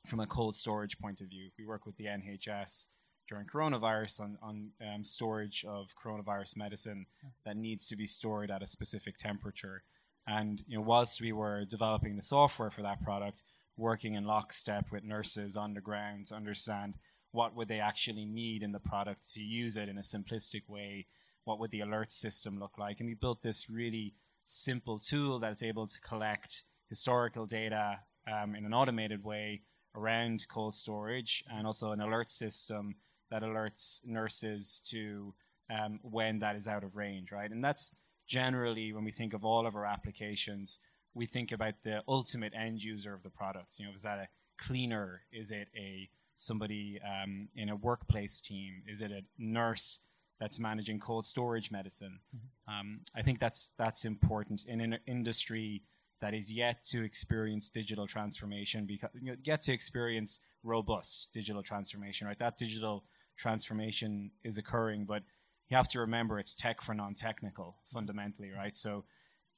from 0.07 0.19
a 0.19 0.27
cold 0.27 0.57
storage 0.57 0.99
point 0.99 1.21
of 1.21 1.29
view. 1.29 1.51
We 1.57 1.67
work 1.67 1.87
with 1.87 1.97
the 1.97 2.07
NHS 2.07 2.89
during 3.29 3.47
coronavirus 3.47 4.23
on, 4.23 4.39
on 4.43 4.71
um, 4.95 5.05
storage 5.05 5.65
of 5.69 5.95
coronavirus 6.03 6.57
medicine 6.57 7.07
that 7.45 7.57
needs 7.57 7.87
to 7.89 7.97
be 7.97 8.07
stored 8.07 8.51
at 8.51 8.63
a 8.63 8.67
specific 8.67 9.19
temperature. 9.19 9.83
And 10.27 10.63
you 10.67 10.79
know, 10.79 10.83
whilst 10.83 11.21
we 11.21 11.33
were 11.33 11.65
developing 11.65 12.17
the 12.17 12.23
software 12.23 12.71
for 12.71 12.83
that 12.83 13.03
product, 13.03 13.45
working 13.77 14.15
in 14.15 14.25
lockstep 14.25 14.87
with 14.91 15.05
nurses 15.05 15.57
on 15.57 15.75
the 15.75 15.81
ground 15.81 16.27
to 16.27 16.35
understand 16.35 16.97
what 17.33 17.55
would 17.55 17.69
they 17.69 17.81
actually 17.81 18.25
need 18.25 18.63
in 18.63 18.73
the 18.73 18.81
product 18.81 19.33
to 19.33 19.41
use 19.41 19.77
it 19.77 19.89
in 19.89 19.99
a 19.99 20.03
simplistic 20.03 20.69
way? 20.69 21.07
What 21.45 21.59
would 21.61 21.71
the 21.71 21.81
alert 21.81 22.13
system 22.13 22.59
look 22.59 22.79
like? 22.79 23.01
And 23.01 23.09
we 23.09 23.15
built 23.15 23.43
this 23.43 23.69
really 23.69 24.15
simple 24.45 24.99
tool 24.99 25.39
that's 25.39 25.63
able 25.63 25.87
to 25.87 26.01
collect 26.01 26.65
historical 26.89 27.47
data 27.47 27.99
um, 28.31 28.55
in 28.55 28.65
an 28.65 28.73
automated 28.73 29.23
way 29.23 29.63
around 29.95 30.47
cold 30.49 30.75
storage 30.75 31.45
and 31.51 31.67
also 31.67 31.93
an 31.93 32.01
alert 32.01 32.31
system 32.31 32.95
that 33.31 33.43
alerts 33.43 34.01
nurses 34.05 34.83
to 34.89 35.35
um, 35.71 35.99
when 36.03 36.39
that 36.39 36.57
is 36.57 36.67
out 36.67 36.85
of 36.85 36.97
range 36.97 37.31
right? 37.31 37.51
And 37.51 37.63
that's 37.63 37.93
generally 38.27 38.93
when 38.93 39.05
we 39.05 39.11
think 39.11 39.35
of 39.35 39.45
all 39.45 39.67
of 39.67 39.75
our 39.75 39.87
applications 39.87 40.81
we 41.15 41.27
think 41.27 41.53
about 41.53 41.75
the 41.83 42.03
ultimate 42.07 42.53
end 42.55 42.83
user 42.83 43.13
of 43.13 43.23
the 43.23 43.31
product. 43.31 43.79
You 43.79 43.87
know 43.87 43.93
is 43.93 44.03
that 44.03 44.19
a 44.19 44.29
cleaner? 44.57 45.23
Is 45.33 45.51
it 45.51 45.69
a 45.77 46.09
somebody 46.39 47.01
um, 47.05 47.49
in 47.55 47.69
a 47.69 47.77
workplace 47.77 48.41
team? 48.41 48.83
Is 48.87 49.03
it 49.03 49.11
a 49.11 49.23
nurse 49.39 50.01
that's 50.41 50.59
managing 50.59 51.01
cold 51.01 51.27
storage 51.27 51.71
medicine? 51.71 52.21
Mm-hmm. 52.35 52.73
Um, 52.73 53.01
I 53.15 53.23
think 53.23 53.41
that's 53.41 53.73
that's 53.77 54.05
important 54.05 54.65
in 54.67 54.81
an 54.81 54.99
industry 55.07 55.83
that 56.21 56.35
is 56.35 56.51
yet 56.51 56.85
to 56.85 57.05
experience 57.05 57.69
digital 57.69 58.07
transformation 58.07 58.87
because 58.87 59.11
you 59.21 59.33
know, 59.33 59.37
yet 59.45 59.63
to 59.63 59.73
experience 59.73 60.41
robust 60.63 61.29
digital 61.33 61.63
transformation. 61.63 62.27
Right, 62.27 62.39
that 62.39 62.57
digital 62.57 63.05
transformation 63.37 64.31
is 64.45 64.59
occurring, 64.59 65.05
but 65.05 65.23
you 65.69 65.77
have 65.77 65.89
to 65.89 66.01
remember 66.01 66.39
it's 66.39 66.55
tech 66.55 66.81
for 66.81 66.95
non-technical 66.95 67.77
fundamentally, 67.93 68.51
right? 68.51 68.77
So 68.77 69.05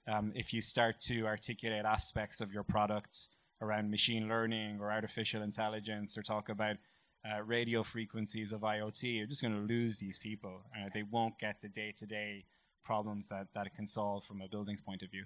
um, 0.09 0.33
if 0.35 0.53
you 0.53 0.61
start 0.61 0.99
to 1.03 1.27
articulate 1.27 1.85
aspects 1.85 2.41
of 2.41 2.53
your 2.53 2.65
products 2.65 3.29
around 3.61 3.91
machine 3.91 4.29
learning 4.29 4.79
or 4.81 4.91
artificial 4.91 5.43
intelligence 5.43 6.17
or 6.17 6.23
talk 6.23 6.49
about 6.49 6.77
uh, 7.25 7.43
radio 7.43 7.83
frequencies 7.83 8.53
of 8.53 8.63
IoT, 8.63 9.17
you're 9.17 9.27
just 9.27 9.43
going 9.43 9.55
to 9.55 9.61
lose 9.61 9.99
these 9.99 10.19
people. 10.19 10.63
Uh, 10.75 10.89
they 10.95 11.03
won't 11.03 11.39
get 11.39 11.61
the 11.61 11.69
day-to-day 11.69 12.45
problems 12.85 13.29
that, 13.29 13.47
that 13.55 13.67
it 13.67 13.75
can 13.75 13.87
solve 13.87 14.25
from 14.25 14.41
a 14.41 14.49
building's 14.49 14.81
point 14.81 15.03
of 15.03 15.11
view. 15.11 15.25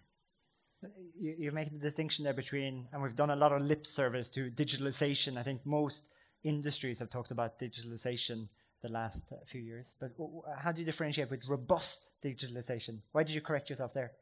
You, 1.16 1.34
you 1.38 1.52
make 1.52 1.72
the 1.72 1.78
distinction 1.78 2.24
there 2.24 2.34
between, 2.34 2.88
and 2.92 3.00
we've 3.00 3.14
done 3.14 3.30
a 3.30 3.36
lot 3.36 3.52
of 3.52 3.62
lip 3.62 3.86
service 3.86 4.28
to 4.30 4.50
digitalization. 4.50 5.36
I 5.36 5.42
think 5.42 5.64
most 5.64 6.12
industries 6.42 6.98
have 6.98 7.08
talked 7.08 7.30
about 7.30 7.58
digitalization 7.58 8.48
the 8.82 8.90
last 8.90 9.32
uh, 9.32 9.36
few 9.46 9.62
years. 9.62 9.94
But 9.98 10.10
how 10.58 10.72
do 10.72 10.80
you 10.80 10.84
differentiate 10.84 11.30
with 11.30 11.48
robust 11.48 12.10
digitalization? 12.22 13.00
Why 13.12 13.22
did 13.22 13.34
you 13.34 13.40
correct 13.40 13.70
yourself 13.70 13.94
there? 13.94 14.12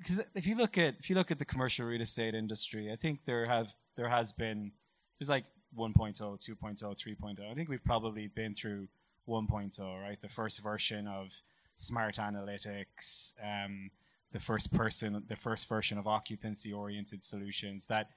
Because 0.00 0.20
if 0.34 0.46
you 0.46 0.56
look 0.56 0.78
at 0.78 0.94
if 0.98 1.10
you 1.10 1.16
look 1.16 1.30
at 1.30 1.38
the 1.38 1.44
commercial 1.44 1.86
real 1.86 2.00
estate 2.00 2.34
industry, 2.34 2.90
I 2.90 2.96
think 2.96 3.24
there 3.26 3.46
have 3.46 3.72
there 3.96 4.08
has 4.08 4.32
been 4.32 4.72
there's 5.18 5.28
like 5.28 5.44
1.0, 5.78 6.16
2.0, 6.18 6.82
3.0. 6.82 7.50
I 7.50 7.54
think 7.54 7.68
we've 7.68 7.84
probably 7.84 8.26
been 8.28 8.54
through 8.54 8.88
1.0, 9.28 10.02
right? 10.02 10.20
The 10.20 10.28
first 10.28 10.60
version 10.60 11.06
of 11.06 11.40
smart 11.76 12.16
analytics, 12.16 13.34
um, 13.42 13.90
the 14.32 14.40
first 14.40 14.72
person, 14.72 15.22
the 15.28 15.36
first 15.36 15.68
version 15.68 15.98
of 15.98 16.06
occupancy 16.06 16.72
oriented 16.72 17.22
solutions 17.22 17.86
that 17.88 18.08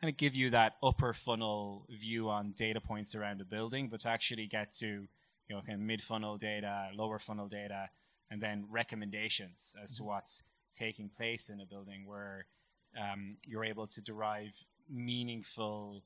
kind 0.00 0.10
of 0.12 0.16
give 0.18 0.34
you 0.34 0.50
that 0.50 0.74
upper 0.82 1.12
funnel 1.12 1.86
view 1.90 2.28
on 2.28 2.52
data 2.52 2.80
points 2.80 3.14
around 3.14 3.40
a 3.40 3.44
building, 3.44 3.88
but 3.88 4.00
to 4.00 4.08
actually 4.08 4.46
get 4.46 4.72
to 4.72 4.86
you 4.86 5.56
know 5.56 5.60
kind 5.62 5.74
of 5.74 5.80
mid 5.80 6.02
funnel 6.02 6.36
data, 6.36 6.90
lower 6.94 7.18
funnel 7.18 7.48
data, 7.48 7.88
and 8.30 8.42
then 8.42 8.66
recommendations 8.70 9.74
as 9.82 9.94
to 9.94 10.02
mm-hmm. 10.02 10.10
what's 10.10 10.42
taking 10.74 11.08
place 11.08 11.48
in 11.48 11.60
a 11.60 11.66
building, 11.66 12.06
where 12.06 12.46
um, 12.98 13.36
you're 13.44 13.64
able 13.64 13.86
to 13.88 14.00
derive 14.00 14.52
meaningful 14.88 16.02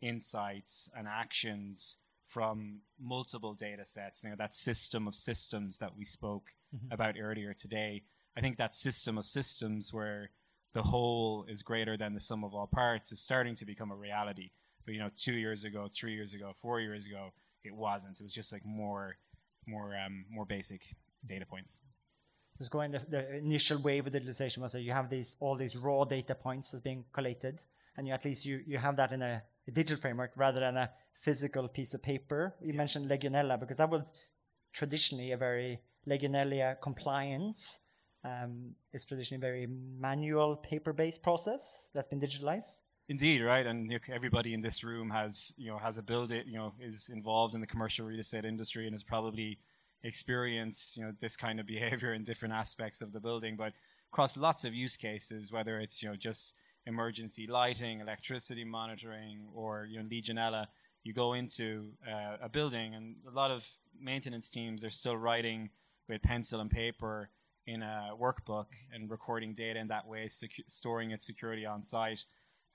insights 0.00 0.88
and 0.96 1.06
actions 1.08 1.96
from 2.26 2.80
multiple 3.00 3.54
data 3.54 3.84
sets. 3.84 4.24
You 4.24 4.30
know 4.30 4.36
that 4.36 4.54
system 4.54 5.06
of 5.06 5.14
systems 5.14 5.78
that 5.78 5.96
we 5.96 6.04
spoke 6.04 6.50
mm-hmm. 6.74 6.92
about 6.92 7.16
earlier 7.20 7.54
today. 7.54 8.02
I 8.36 8.40
think 8.40 8.56
that 8.58 8.74
system 8.74 9.16
of 9.18 9.24
systems 9.24 9.92
where 9.92 10.30
the 10.72 10.82
whole 10.82 11.44
is 11.48 11.62
greater 11.62 11.96
than 11.96 12.14
the 12.14 12.20
sum 12.20 12.42
of 12.42 12.52
all 12.52 12.66
parts 12.66 13.12
is 13.12 13.20
starting 13.20 13.54
to 13.56 13.64
become 13.64 13.92
a 13.92 13.96
reality. 13.96 14.50
But 14.84 14.94
you 14.94 15.00
know, 15.00 15.10
two 15.16 15.34
years 15.34 15.64
ago, 15.64 15.88
three 15.92 16.14
years 16.14 16.34
ago, 16.34 16.52
four 16.60 16.80
years 16.80 17.06
ago, 17.06 17.32
it 17.62 17.74
wasn't. 17.74 18.20
It 18.20 18.22
was 18.22 18.32
just 18.32 18.52
like 18.52 18.64
more, 18.66 19.16
more, 19.66 19.94
um, 19.96 20.26
more 20.28 20.44
basic 20.44 20.82
data 21.24 21.46
points. 21.46 21.80
It's 22.60 22.68
going 22.68 22.92
the, 22.92 23.02
the 23.08 23.36
initial 23.36 23.78
wave 23.78 24.06
of 24.06 24.12
digitalization 24.12 24.58
was 24.58 24.72
that 24.72 24.82
you 24.82 24.92
have 24.92 25.10
these 25.10 25.36
all 25.40 25.56
these 25.56 25.76
raw 25.76 26.04
data 26.04 26.34
points 26.34 26.70
that's 26.70 26.82
being 26.82 27.04
collated, 27.12 27.60
and 27.96 28.06
you 28.06 28.14
at 28.14 28.24
least 28.24 28.46
you 28.46 28.60
you 28.66 28.78
have 28.78 28.96
that 28.96 29.12
in 29.12 29.22
a, 29.22 29.42
a 29.66 29.70
digital 29.70 30.00
framework 30.00 30.32
rather 30.36 30.60
than 30.60 30.76
a 30.76 30.90
physical 31.12 31.68
piece 31.68 31.94
of 31.94 32.02
paper. 32.02 32.54
You 32.60 32.72
yeah. 32.72 32.76
mentioned 32.76 33.10
Legionella 33.10 33.58
because 33.58 33.78
that 33.78 33.90
was 33.90 34.12
traditionally 34.72 35.32
a 35.32 35.36
very 35.36 35.80
Legionella 36.06 36.80
compliance 36.80 37.80
um, 38.24 38.74
is 38.92 39.04
traditionally 39.04 39.38
a 39.38 39.46
very 39.46 39.66
manual, 39.66 40.56
paper-based 40.56 41.22
process 41.22 41.88
that's 41.94 42.08
been 42.08 42.20
digitalized. 42.20 42.80
Indeed, 43.08 43.42
right, 43.42 43.66
and 43.66 43.90
you 43.90 43.98
know, 43.98 44.14
everybody 44.14 44.54
in 44.54 44.62
this 44.62 44.82
room 44.82 45.10
has 45.10 45.52
you 45.58 45.70
know 45.70 45.78
has 45.78 45.98
a 45.98 46.02
build 46.02 46.32
it 46.32 46.46
you 46.46 46.56
know 46.56 46.72
is 46.80 47.10
involved 47.12 47.54
in 47.54 47.60
the 47.60 47.66
commercial 47.66 48.06
real 48.06 48.20
estate 48.20 48.44
industry 48.46 48.86
and 48.86 48.94
is 48.94 49.02
probably 49.02 49.58
experienced 50.04 50.96
you 50.96 51.02
know 51.02 51.12
this 51.18 51.36
kind 51.36 51.58
of 51.58 51.66
behavior 51.66 52.14
in 52.14 52.22
different 52.22 52.54
aspects 52.54 53.02
of 53.02 53.12
the 53.12 53.20
building, 53.20 53.56
but 53.56 53.72
across 54.12 54.36
lots 54.36 54.64
of 54.64 54.74
use 54.74 54.96
cases, 54.96 55.50
whether 55.50 55.80
it's 55.80 56.02
you 56.02 56.08
know 56.08 56.16
just 56.16 56.54
emergency 56.86 57.46
lighting, 57.46 58.00
electricity 58.00 58.64
monitoring, 58.64 59.46
or 59.54 59.86
you 59.90 59.98
know 59.98 60.08
Legionella, 60.08 60.66
you 61.02 61.12
go 61.12 61.32
into 61.32 61.90
uh, 62.08 62.36
a 62.42 62.48
building 62.48 62.94
and 62.94 63.16
a 63.28 63.34
lot 63.34 63.50
of 63.50 63.66
maintenance 63.98 64.50
teams 64.50 64.84
are 64.84 64.90
still 64.90 65.16
writing 65.16 65.70
with 66.08 66.22
pencil 66.22 66.60
and 66.60 66.70
paper 66.70 67.30
in 67.66 67.82
a 67.82 68.10
workbook 68.20 68.66
and 68.92 69.10
recording 69.10 69.54
data 69.54 69.78
in 69.78 69.88
that 69.88 70.06
way, 70.06 70.26
secu- 70.26 70.68
storing 70.68 71.12
it 71.12 71.22
securely 71.22 71.64
on 71.64 71.82
site. 71.82 72.24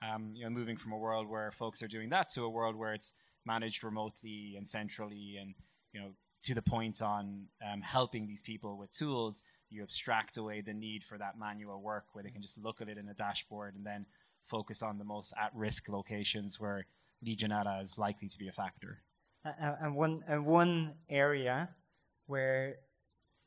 Um, 0.02 0.32
you 0.34 0.44
know, 0.44 0.50
moving 0.50 0.76
from 0.76 0.92
a 0.92 0.98
world 0.98 1.28
where 1.28 1.52
folks 1.52 1.82
are 1.82 1.88
doing 1.88 2.08
that 2.08 2.30
to 2.30 2.44
a 2.44 2.48
world 2.48 2.74
where 2.74 2.94
it's 2.94 3.12
managed 3.44 3.84
remotely 3.84 4.54
and 4.56 4.66
centrally, 4.66 5.36
and 5.40 5.54
you 5.92 6.00
know, 6.00 6.10
to 6.42 6.54
the 6.54 6.62
point 6.62 7.02
on 7.02 7.46
um, 7.70 7.80
helping 7.82 8.26
these 8.26 8.42
people 8.42 8.78
with 8.78 8.90
tools. 8.92 9.42
You 9.68 9.82
abstract 9.82 10.36
away 10.36 10.62
the 10.62 10.74
need 10.74 11.04
for 11.04 11.18
that 11.18 11.38
manual 11.38 11.80
work, 11.80 12.06
where 12.12 12.24
they 12.24 12.30
can 12.30 12.42
just 12.42 12.58
look 12.58 12.80
at 12.80 12.88
it 12.88 12.98
in 12.98 13.08
a 13.08 13.14
dashboard 13.14 13.74
and 13.74 13.84
then 13.84 14.06
focus 14.44 14.82
on 14.82 14.98
the 14.98 15.04
most 15.04 15.32
at-risk 15.40 15.88
locations 15.88 16.58
where 16.58 16.86
Legionella 17.24 17.80
is 17.82 17.98
likely 17.98 18.28
to 18.28 18.38
be 18.38 18.48
a 18.48 18.52
factor. 18.52 19.02
Uh, 19.44 19.76
and 19.80 19.94
one 19.94 20.22
and 20.26 20.44
one 20.44 20.94
area 21.08 21.68
where 22.26 22.76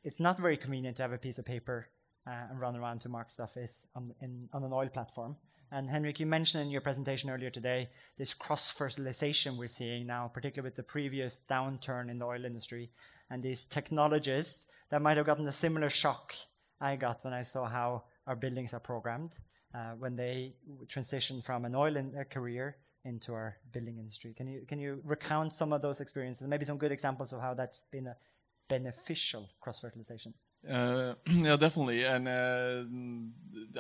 it's 0.04 0.20
not 0.20 0.38
very 0.38 0.58
convenient 0.58 0.98
to 0.98 1.04
have 1.04 1.14
a 1.14 1.18
piece 1.18 1.38
of 1.38 1.46
paper 1.46 1.88
uh, 2.28 2.50
and 2.50 2.60
run 2.60 2.76
around 2.76 3.00
to 3.02 3.10
mark 3.10 3.30
stuff 3.30 3.58
is 3.58 3.88
on, 3.96 4.08
in, 4.22 4.50
on 4.54 4.64
an 4.64 4.74
oil 4.74 4.90
platform. 4.90 5.36
And 5.74 5.90
Henrik, 5.90 6.20
you 6.20 6.28
mentioned 6.28 6.64
in 6.64 6.70
your 6.70 6.82
presentation 6.82 7.32
earlier 7.32 7.50
today 7.50 7.90
this 8.16 8.36
cross 8.36 8.70
fertilization 8.70 9.58
we're 9.58 9.68
seeing 9.68 10.06
now, 10.06 10.28
particularly 10.32 10.68
with 10.68 10.76
the 10.76 10.84
previous 10.84 11.42
downturn 11.50 12.12
in 12.12 12.20
the 12.20 12.26
oil 12.26 12.46
industry, 12.46 12.92
and 13.32 13.42
these 13.42 13.66
technologists 13.66 14.68
that 14.92 15.02
might 15.02 15.18
have 15.18 15.26
gotten 15.26 15.48
a 15.48 15.52
similar 15.52 15.90
shock 15.90 16.36
I 16.80 16.96
got 16.96 17.24
when 17.24 17.34
I 17.34 17.42
saw 17.42 17.66
how 17.66 18.04
our 18.28 18.36
buildings 18.36 18.76
are 18.76 18.80
programmed 18.80 19.32
uh, 19.74 19.94
when 19.98 20.16
they 20.16 20.54
transition 20.90 21.42
from 21.42 21.66
an 21.66 21.74
oil 21.74 21.98
in, 21.98 22.14
career 22.30 22.78
into 23.04 23.34
our 23.34 23.58
building 23.72 23.98
industry. 23.98 24.36
Can 24.38 24.46
you 24.46 24.66
can 24.68 24.78
you 24.78 25.02
recount 25.04 25.54
some 25.54 25.74
of 25.74 25.82
those 25.82 26.02
experiences, 26.02 26.48
maybe 26.48 26.66
some 26.66 26.78
good 26.78 26.92
examples 26.92 27.34
of 27.34 27.42
how 27.42 27.56
that's 27.56 27.86
been 27.92 28.06
a 28.06 28.16
beneficial 28.70 29.50
cross 29.60 29.82
fertilization? 29.82 30.36
Uh, 30.70 31.14
yeah, 31.28 31.58
definitely, 31.58 32.04
and 32.04 32.28
uh, 32.28 32.84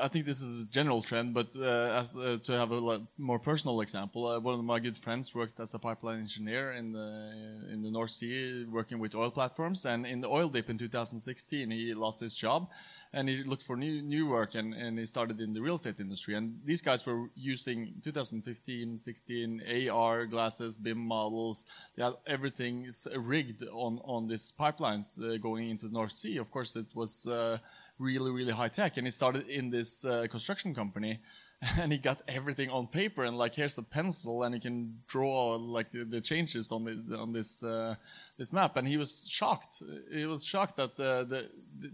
I 0.01 0.07
think 0.09 0.25
this 0.25 0.41
is 0.41 0.63
a 0.63 0.67
general 0.67 1.01
trend. 1.01 1.33
But 1.33 1.55
uh, 1.55 1.99
as 1.99 2.15
uh, 2.15 2.37
to 2.43 2.51
have 2.53 2.71
a 2.71 3.01
more 3.17 3.39
personal 3.39 3.81
example, 3.81 4.27
uh, 4.27 4.39
one 4.39 4.59
of 4.59 4.65
my 4.65 4.79
good 4.79 4.97
friends 4.97 5.33
worked 5.33 5.59
as 5.59 5.73
a 5.73 5.79
pipeline 5.79 6.19
engineer 6.19 6.73
in 6.73 6.91
the 6.91 7.67
in 7.71 7.81
the 7.81 7.91
North 7.91 8.11
Sea, 8.11 8.65
working 8.69 8.99
with 8.99 9.15
oil 9.15 9.31
platforms. 9.31 9.85
And 9.85 10.05
in 10.05 10.19
the 10.21 10.27
oil 10.27 10.49
dip 10.49 10.69
in 10.69 10.77
2016, 10.77 11.71
he 11.71 11.93
lost 11.93 12.19
his 12.19 12.35
job, 12.35 12.69
and 13.13 13.29
he 13.29 13.43
looked 13.43 13.63
for 13.63 13.75
new 13.75 14.01
new 14.01 14.27
work, 14.27 14.55
and, 14.55 14.73
and 14.73 14.97
he 14.97 15.05
started 15.05 15.39
in 15.39 15.53
the 15.53 15.61
real 15.61 15.75
estate 15.75 15.99
industry. 15.99 16.33
And 16.35 16.59
these 16.65 16.81
guys 16.81 17.05
were 17.05 17.29
using 17.35 17.93
2015, 18.03 18.97
16 18.97 19.89
AR 19.91 20.25
glasses, 20.25 20.77
BIM 20.77 20.97
models. 20.97 21.65
They 21.95 22.03
had 22.03 22.13
everything 22.25 22.89
rigged 23.15 23.63
on 23.71 23.99
on 24.03 24.27
these 24.27 24.51
pipelines 24.51 25.21
uh, 25.21 25.37
going 25.37 25.69
into 25.69 25.87
the 25.87 25.93
North 25.93 26.13
Sea. 26.13 26.37
Of 26.37 26.49
course 26.49 26.75
it 26.75 26.87
was 26.95 27.27
uh, 27.27 27.59
really, 27.99 28.31
really 28.31 28.51
high 28.51 28.69
tech. 28.69 28.97
And 28.97 29.05
he 29.05 29.11
started 29.11 29.47
in 29.47 29.69
this 29.69 30.03
uh, 30.05 30.27
construction 30.29 30.73
company, 30.73 31.19
and 31.77 31.91
he 31.91 31.97
got 31.97 32.21
everything 32.27 32.69
on 32.69 32.87
paper. 32.87 33.23
And 33.23 33.37
like, 33.37 33.55
here's 33.55 33.77
a 33.77 33.83
pencil, 33.83 34.43
and 34.43 34.53
he 34.53 34.59
can 34.59 34.97
draw 35.07 35.55
like 35.55 35.89
the, 35.91 36.03
the 36.03 36.21
changes 36.21 36.71
on 36.71 36.83
the 36.83 37.17
on 37.17 37.31
this 37.31 37.63
uh, 37.63 37.95
this 38.37 38.51
map. 38.51 38.77
And 38.77 38.87
he 38.87 38.97
was 38.97 39.25
shocked. 39.27 39.81
He 40.11 40.25
was 40.25 40.43
shocked 40.45 40.77
that 40.77 40.99
uh, 40.99 41.23
the, 41.23 41.49
the, 41.79 41.91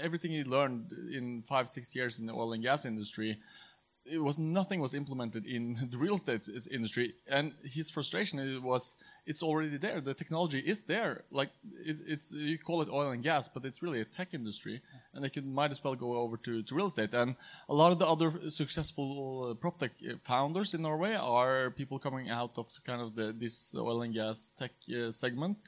everything 0.00 0.30
he 0.30 0.44
learned 0.44 0.92
in 1.12 1.42
five, 1.42 1.68
six 1.68 1.94
years 1.94 2.18
in 2.18 2.26
the 2.26 2.32
oil 2.32 2.52
and 2.52 2.62
gas 2.62 2.84
industry 2.84 3.38
it 4.10 4.22
was 4.22 4.38
nothing 4.38 4.80
was 4.80 4.94
implemented 4.94 5.46
in 5.46 5.74
the 5.90 5.98
real 5.98 6.14
estate 6.14 6.48
industry. 6.70 7.14
And 7.30 7.52
his 7.64 7.90
frustration 7.90 8.62
was 8.62 8.96
it's 9.26 9.42
already 9.42 9.76
there. 9.76 10.00
The 10.00 10.14
technology 10.14 10.58
is 10.58 10.82
there. 10.82 11.24
Like 11.30 11.50
it, 11.84 11.98
it's 12.06 12.32
you 12.32 12.58
call 12.58 12.80
it 12.82 12.88
oil 12.90 13.10
and 13.10 13.22
gas 13.22 13.48
but 13.48 13.64
it's 13.64 13.82
really 13.82 14.00
a 14.00 14.04
tech 14.04 14.34
industry. 14.34 14.80
And 15.12 15.22
they 15.22 15.30
could 15.30 15.46
might 15.46 15.70
as 15.70 15.82
well 15.82 15.94
go 15.94 16.16
over 16.16 16.36
to, 16.38 16.62
to 16.62 16.74
real 16.74 16.86
estate. 16.86 17.14
And 17.14 17.36
a 17.68 17.74
lot 17.74 17.92
of 17.92 17.98
the 17.98 18.06
other 18.06 18.50
successful 18.50 19.50
uh, 19.50 19.54
prop 19.54 19.78
tech 19.78 19.92
uh, 20.02 20.14
founders 20.22 20.74
in 20.74 20.82
norway 20.82 21.14
are 21.14 21.70
people 21.70 21.98
coming 21.98 22.30
out 22.30 22.56
of 22.58 22.68
kind 22.84 23.02
of 23.02 23.14
the 23.14 23.32
this 23.32 23.74
oil 23.76 24.02
and 24.02 24.14
gas 24.14 24.52
tech 24.58 24.72
uh, 24.90 25.12
segment 25.12 25.62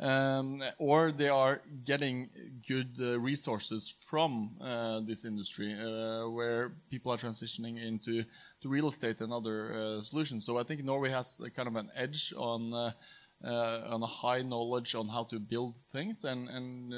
or 0.00 1.12
they 1.12 1.28
are 1.28 1.62
getting 1.84 2.28
good 2.66 2.96
uh, 3.00 3.18
resources 3.20 3.94
from 4.00 4.50
uh, 4.60 5.00
this 5.00 5.24
industry 5.24 5.74
uh, 5.74 6.28
where 6.28 6.72
people 6.90 7.12
are 7.12 7.16
transitioning 7.16 7.82
into 7.82 8.24
to 8.60 8.68
real 8.68 8.88
estate 8.88 9.20
and 9.20 9.32
other 9.32 9.74
uh, 9.74 10.00
solutions. 10.00 10.44
So 10.44 10.58
I 10.58 10.62
think 10.62 10.82
Norway 10.84 11.10
has 11.10 11.40
kind 11.54 11.68
of 11.68 11.76
an 11.76 11.90
edge 11.94 12.32
on 12.36 12.72
uh, 12.72 12.90
uh, 13.44 13.82
on 13.90 14.02
a 14.02 14.06
high 14.06 14.40
knowledge 14.40 14.94
on 14.94 15.06
how 15.06 15.22
to 15.24 15.38
build 15.38 15.76
things. 15.92 16.24
And, 16.24 16.48
and 16.48 16.94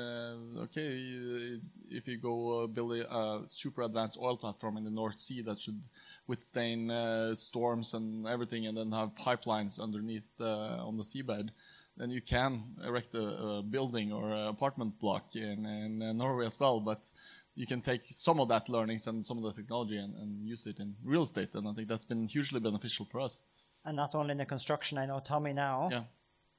okay, 0.58 1.58
if 1.90 2.06
you 2.06 2.18
go 2.18 2.68
build 2.68 2.92
a, 2.92 3.12
a, 3.12 3.42
super 3.48 3.82
advanced 3.82 4.16
oil 4.22 4.36
platform 4.36 4.76
in 4.76 4.84
the 4.84 4.90
North 4.90 5.18
Sea 5.18 5.42
that 5.42 5.58
should 5.58 5.82
withstand 6.28 7.36
storms 7.36 7.94
and 7.94 8.28
everything, 8.28 8.68
and 8.68 8.78
then 8.78 8.92
have 8.92 9.12
pipelines 9.16 9.80
underneath 9.80 10.30
on 10.38 10.96
the 10.96 11.02
seabed 11.02 11.50
then 11.96 12.10
you 12.10 12.20
can 12.20 12.62
erect 12.84 13.14
a, 13.14 13.22
a 13.22 13.62
building 13.62 14.12
or 14.12 14.30
an 14.30 14.48
apartment 14.48 14.98
block 14.98 15.34
in, 15.34 15.64
in, 15.66 16.16
Norway 16.16 16.46
as 16.46 16.58
well. 16.60 16.80
But 16.80 17.06
you 17.54 17.66
can 17.66 17.80
take 17.80 18.02
some 18.10 18.38
of 18.38 18.48
that 18.48 18.68
learnings 18.68 19.06
and 19.06 19.24
some 19.24 19.38
of 19.38 19.44
the 19.44 19.52
technology 19.52 19.96
and, 19.96 20.14
and 20.16 20.46
use 20.46 20.66
it 20.66 20.78
in 20.78 20.94
real 21.04 21.22
estate. 21.22 21.54
And 21.54 21.66
I 21.66 21.72
think 21.72 21.88
that's 21.88 22.04
been 22.04 22.28
hugely 22.28 22.60
beneficial 22.60 23.06
for 23.06 23.20
us. 23.20 23.42
And 23.84 23.96
not 23.96 24.14
only 24.14 24.32
in 24.32 24.38
the 24.38 24.46
construction, 24.46 24.98
I 24.98 25.06
know 25.06 25.20
Tommy 25.20 25.52
now. 25.52 25.88
Yeah. 25.90 26.02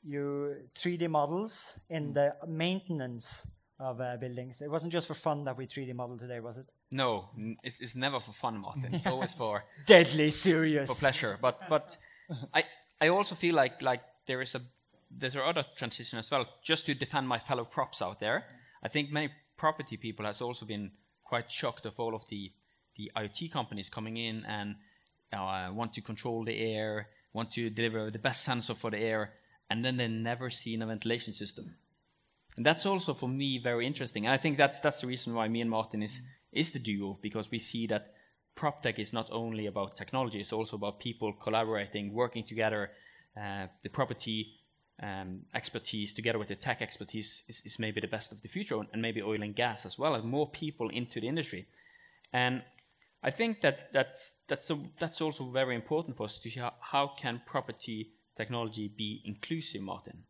You 0.03 0.55
3D 0.75 1.09
models 1.09 1.79
in 1.89 2.13
the 2.13 2.35
maintenance 2.47 3.45
of 3.79 3.99
uh, 4.01 4.17
buildings. 4.17 4.61
It 4.61 4.71
wasn't 4.71 4.93
just 4.93 5.07
for 5.07 5.13
fun 5.13 5.43
that 5.45 5.57
we 5.57 5.67
3D 5.67 5.93
modeled 5.93 6.19
today, 6.19 6.39
was 6.39 6.57
it? 6.57 6.65
No, 6.91 7.29
n- 7.37 7.57
it's, 7.63 7.79
it's 7.79 7.95
never 7.95 8.19
for 8.19 8.31
fun, 8.31 8.59
Martin. 8.59 8.93
It's 8.93 9.05
always 9.05 9.33
for 9.33 9.65
Deadly 9.85 10.31
serious. 10.31 10.87
for 10.87 10.95
pleasure. 10.95 11.37
But 11.41 11.59
but 11.69 11.97
I 12.53 12.63
I 13.01 13.09
also 13.09 13.35
feel 13.35 13.55
like 13.55 13.81
like 13.81 14.01
there 14.25 14.41
is 14.41 14.55
a 14.55 14.61
there's 15.09 15.35
a 15.35 15.43
other 15.43 15.65
transition 15.75 16.19
as 16.19 16.29
well. 16.29 16.45
Just 16.63 16.85
to 16.85 16.93
defend 16.93 17.27
my 17.27 17.39
fellow 17.39 17.65
props 17.65 18.01
out 18.01 18.19
there, 18.19 18.45
I 18.83 18.87
think 18.87 19.11
many 19.11 19.29
property 19.57 19.97
people 19.97 20.25
has 20.25 20.41
also 20.41 20.65
been 20.65 20.91
quite 21.23 21.51
shocked 21.51 21.85
of 21.85 21.99
all 21.99 22.15
of 22.15 22.27
the 22.29 22.51
the 22.95 23.11
IoT 23.15 23.51
companies 23.51 23.89
coming 23.89 24.17
in 24.17 24.43
and 24.45 24.75
uh, 25.31 25.69
want 25.71 25.93
to 25.93 26.01
control 26.01 26.43
the 26.43 26.57
air, 26.57 27.09
want 27.33 27.51
to 27.51 27.69
deliver 27.69 28.09
the 28.09 28.17
best 28.17 28.43
sensor 28.43 28.73
for 28.73 28.89
the 28.89 28.97
air, 28.97 29.33
and 29.69 29.85
then 29.85 29.97
they 29.97 30.07
never 30.07 30.49
seen 30.49 30.81
a 30.81 30.87
ventilation 30.87 31.31
system. 31.31 31.75
And 32.55 32.65
that's 32.65 32.87
also 32.87 33.13
for 33.13 33.29
me 33.29 33.59
very 33.59 33.85
interesting. 33.85 34.25
And 34.25 34.33
I 34.33 34.37
think 34.37 34.57
that's 34.57 34.79
that's 34.79 35.01
the 35.01 35.07
reason 35.07 35.33
why 35.33 35.47
me 35.47 35.61
and 35.61 35.69
Martin 35.69 36.01
is 36.01 36.21
is 36.51 36.71
the 36.71 36.79
duo 36.79 37.19
because 37.21 37.51
we 37.51 37.59
see 37.59 37.85
that 37.87 38.13
prop 38.55 38.81
tech 38.81 38.97
is 38.97 39.13
not 39.13 39.29
only 39.31 39.67
about 39.67 39.95
technology; 39.95 40.39
it's 40.39 40.53
also 40.53 40.75
about 40.75 40.99
people 40.99 41.33
collaborating, 41.33 42.13
working 42.13 42.43
together. 42.43 42.89
Uh, 43.39 43.67
the 43.83 43.89
property 43.89 44.57
um, 45.01 45.41
expertise 45.53 46.13
together 46.13 46.39
with 46.39 46.47
the 46.47 46.55
tech 46.55 46.81
expertise 46.81 47.43
is, 47.47 47.61
is 47.65 47.79
maybe 47.79 48.01
the 48.01 48.07
best 48.07 48.31
of 48.31 48.41
the 48.41 48.49
future, 48.49 48.79
and 48.91 49.01
maybe 49.01 49.21
oil 49.21 49.43
and 49.43 49.55
gas 49.55 49.85
as 49.85 49.97
well, 49.97 50.15
and 50.15 50.25
more 50.25 50.49
people 50.49 50.89
into 50.89 51.19
the 51.19 51.27
industry. 51.27 51.65
And 52.33 52.63
I 53.23 53.31
think 53.31 53.61
that 53.61 53.89
that's 53.93 54.35
that's 54.47 54.69
a, 54.69 54.79
that's 54.99 55.21
also 55.21 55.49
very 55.49 55.75
important 55.75 56.17
for 56.17 56.23
us 56.23 56.37
to 56.37 56.49
see 56.49 56.59
how, 56.59 56.73
how 56.79 57.11
can 57.19 57.41
property 57.45 58.11
technology 58.35 58.87
be 58.95 59.21
inclusive, 59.25 59.81
Martin. 59.81 60.23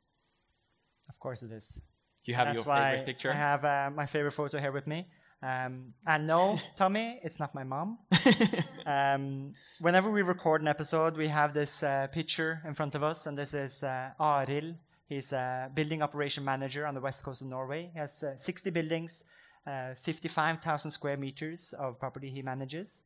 Of 1.09 1.19
course 1.19 1.43
it 1.43 1.51
is. 1.51 1.81
Do 2.25 2.31
you 2.31 2.35
have 2.35 2.47
That's 2.47 2.65
your 2.65 2.75
favorite 2.75 3.05
picture? 3.05 3.31
I 3.31 3.35
have 3.35 3.63
uh, 3.63 3.89
my 3.95 4.05
favorite 4.05 4.31
photo 4.31 4.59
here 4.59 4.71
with 4.71 4.87
me. 4.87 5.07
Um, 5.41 5.93
and 6.05 6.25
no, 6.25 6.59
Tommy, 6.75 7.19
it's 7.23 7.39
not 7.39 7.53
my 7.53 7.63
mom. 7.63 7.99
um, 8.85 9.53
whenever 9.79 10.09
we 10.09 10.23
record 10.23 10.61
an 10.61 10.67
episode, 10.67 11.15
we 11.15 11.27
have 11.27 11.53
this 11.53 11.83
uh, 11.83 12.07
picture 12.11 12.61
in 12.65 12.73
front 12.73 12.95
of 12.95 13.03
us, 13.03 13.27
and 13.27 13.37
this 13.37 13.53
is 13.53 13.83
uh, 13.83 14.11
Arild. 14.19 14.77
He's 15.07 15.31
a 15.31 15.71
building 15.73 16.01
operation 16.01 16.43
manager 16.43 16.85
on 16.85 16.95
the 16.95 17.01
west 17.01 17.23
coast 17.23 17.41
of 17.41 17.47
Norway. 17.47 17.91
He 17.93 17.99
has 17.99 18.23
uh, 18.23 18.35
60 18.35 18.71
buildings, 18.71 19.23
uh, 19.65 19.93
55,000 19.93 20.91
square 20.91 21.17
meters 21.17 21.73
of 21.77 21.99
property 21.99 22.29
he 22.29 22.41
manages. 22.41 23.03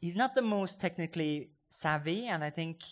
He's 0.00 0.16
not 0.16 0.34
the 0.36 0.42
most 0.42 0.80
technically 0.80 1.50
savvy, 1.68 2.28
and 2.28 2.44
I 2.44 2.50
think 2.50 2.82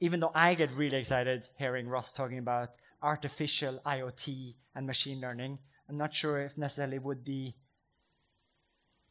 even 0.00 0.20
though 0.20 0.32
I 0.34 0.54
get 0.54 0.72
really 0.72 0.96
excited 0.96 1.46
hearing 1.58 1.86
Ross 1.86 2.14
talking 2.14 2.38
about 2.38 2.70
artificial 3.02 3.78
IoT 3.84 4.54
and 4.74 4.86
machine 4.86 5.20
learning, 5.20 5.58
I'm 5.88 5.98
not 5.98 6.14
sure 6.14 6.40
if 6.40 6.56
necessarily 6.56 6.98
would 6.98 7.24
be 7.24 7.54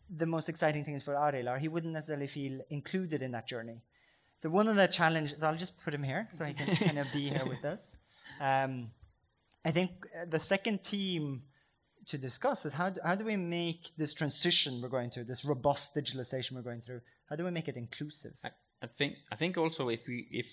the 0.09 0.25
most 0.25 0.49
exciting 0.49 0.83
things 0.83 1.03
for 1.03 1.15
or 1.15 1.57
he 1.57 1.67
wouldn't 1.67 1.93
necessarily 1.93 2.27
feel 2.27 2.61
included 2.69 3.21
in 3.21 3.31
that 3.31 3.47
journey. 3.47 3.81
So 4.37 4.49
one 4.49 4.67
of 4.67 4.75
the 4.75 4.87
challenges, 4.87 5.43
I'll 5.43 5.55
just 5.55 5.77
put 5.83 5.93
him 5.93 6.03
here 6.03 6.27
so 6.33 6.45
he 6.45 6.53
can 6.53 6.75
kind 6.75 6.99
of 6.99 7.11
be 7.11 7.29
here 7.29 7.45
with 7.45 7.63
us. 7.65 7.97
Um, 8.39 8.91
I 9.65 9.71
think 9.71 9.91
uh, 10.15 10.25
the 10.29 10.39
second 10.39 10.83
theme 10.83 11.43
to 12.07 12.17
discuss 12.17 12.65
is 12.65 12.73
how 12.73 12.89
do, 12.89 13.01
how 13.03 13.15
do 13.15 13.25
we 13.25 13.35
make 13.35 13.91
this 13.97 14.13
transition 14.13 14.81
we're 14.81 14.89
going 14.89 15.09
through, 15.09 15.25
this 15.25 15.43
robust 15.43 15.95
digitalization 15.95 16.53
we're 16.53 16.61
going 16.61 16.81
through, 16.81 17.01
how 17.29 17.35
do 17.35 17.43
we 17.43 17.51
make 17.51 17.67
it 17.67 17.75
inclusive? 17.75 18.33
I, 18.43 18.49
I 18.81 18.87
think 18.87 19.15
I 19.31 19.35
think 19.35 19.57
also 19.57 19.89
if 19.89 20.07
we 20.07 20.27
if 20.31 20.45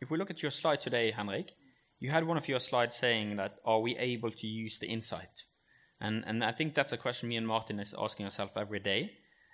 if 0.00 0.10
we 0.10 0.18
look 0.18 0.30
at 0.30 0.42
your 0.42 0.50
slide 0.50 0.80
today, 0.80 1.10
Henrik, 1.10 1.52
you 2.00 2.10
had 2.10 2.26
one 2.26 2.36
of 2.36 2.48
your 2.48 2.60
slides 2.60 2.96
saying 2.96 3.36
that 3.36 3.56
are 3.64 3.80
we 3.80 3.96
able 3.96 4.30
to 4.30 4.46
use 4.46 4.78
the 4.78 4.86
insight? 4.86 5.44
And 6.04 6.24
and 6.26 6.44
I 6.44 6.52
think 6.52 6.74
that's 6.74 6.92
a 6.92 6.96
question 6.96 7.28
me 7.28 7.36
and 7.36 7.46
Martin 7.46 7.80
is 7.80 7.94
asking 7.98 8.26
ourselves 8.26 8.52
every 8.56 8.80
day. 8.80 9.12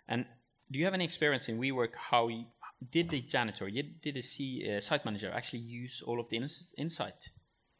And 0.08 0.26
do 0.70 0.78
you 0.78 0.84
have 0.84 0.94
any 0.94 1.04
experience 1.04 1.48
in 1.48 1.58
WeWork 1.58 1.94
how 2.10 2.28
you, 2.28 2.44
did 2.90 3.08
the 3.08 3.20
janitor, 3.20 3.70
did 3.70 4.14
the 4.14 4.22
C, 4.22 4.68
uh, 4.68 4.80
site 4.80 5.04
manager 5.04 5.30
actually 5.32 5.60
use 5.60 6.02
all 6.06 6.18
of 6.20 6.28
the 6.28 6.36
ins- 6.36 6.72
insight? 6.76 7.30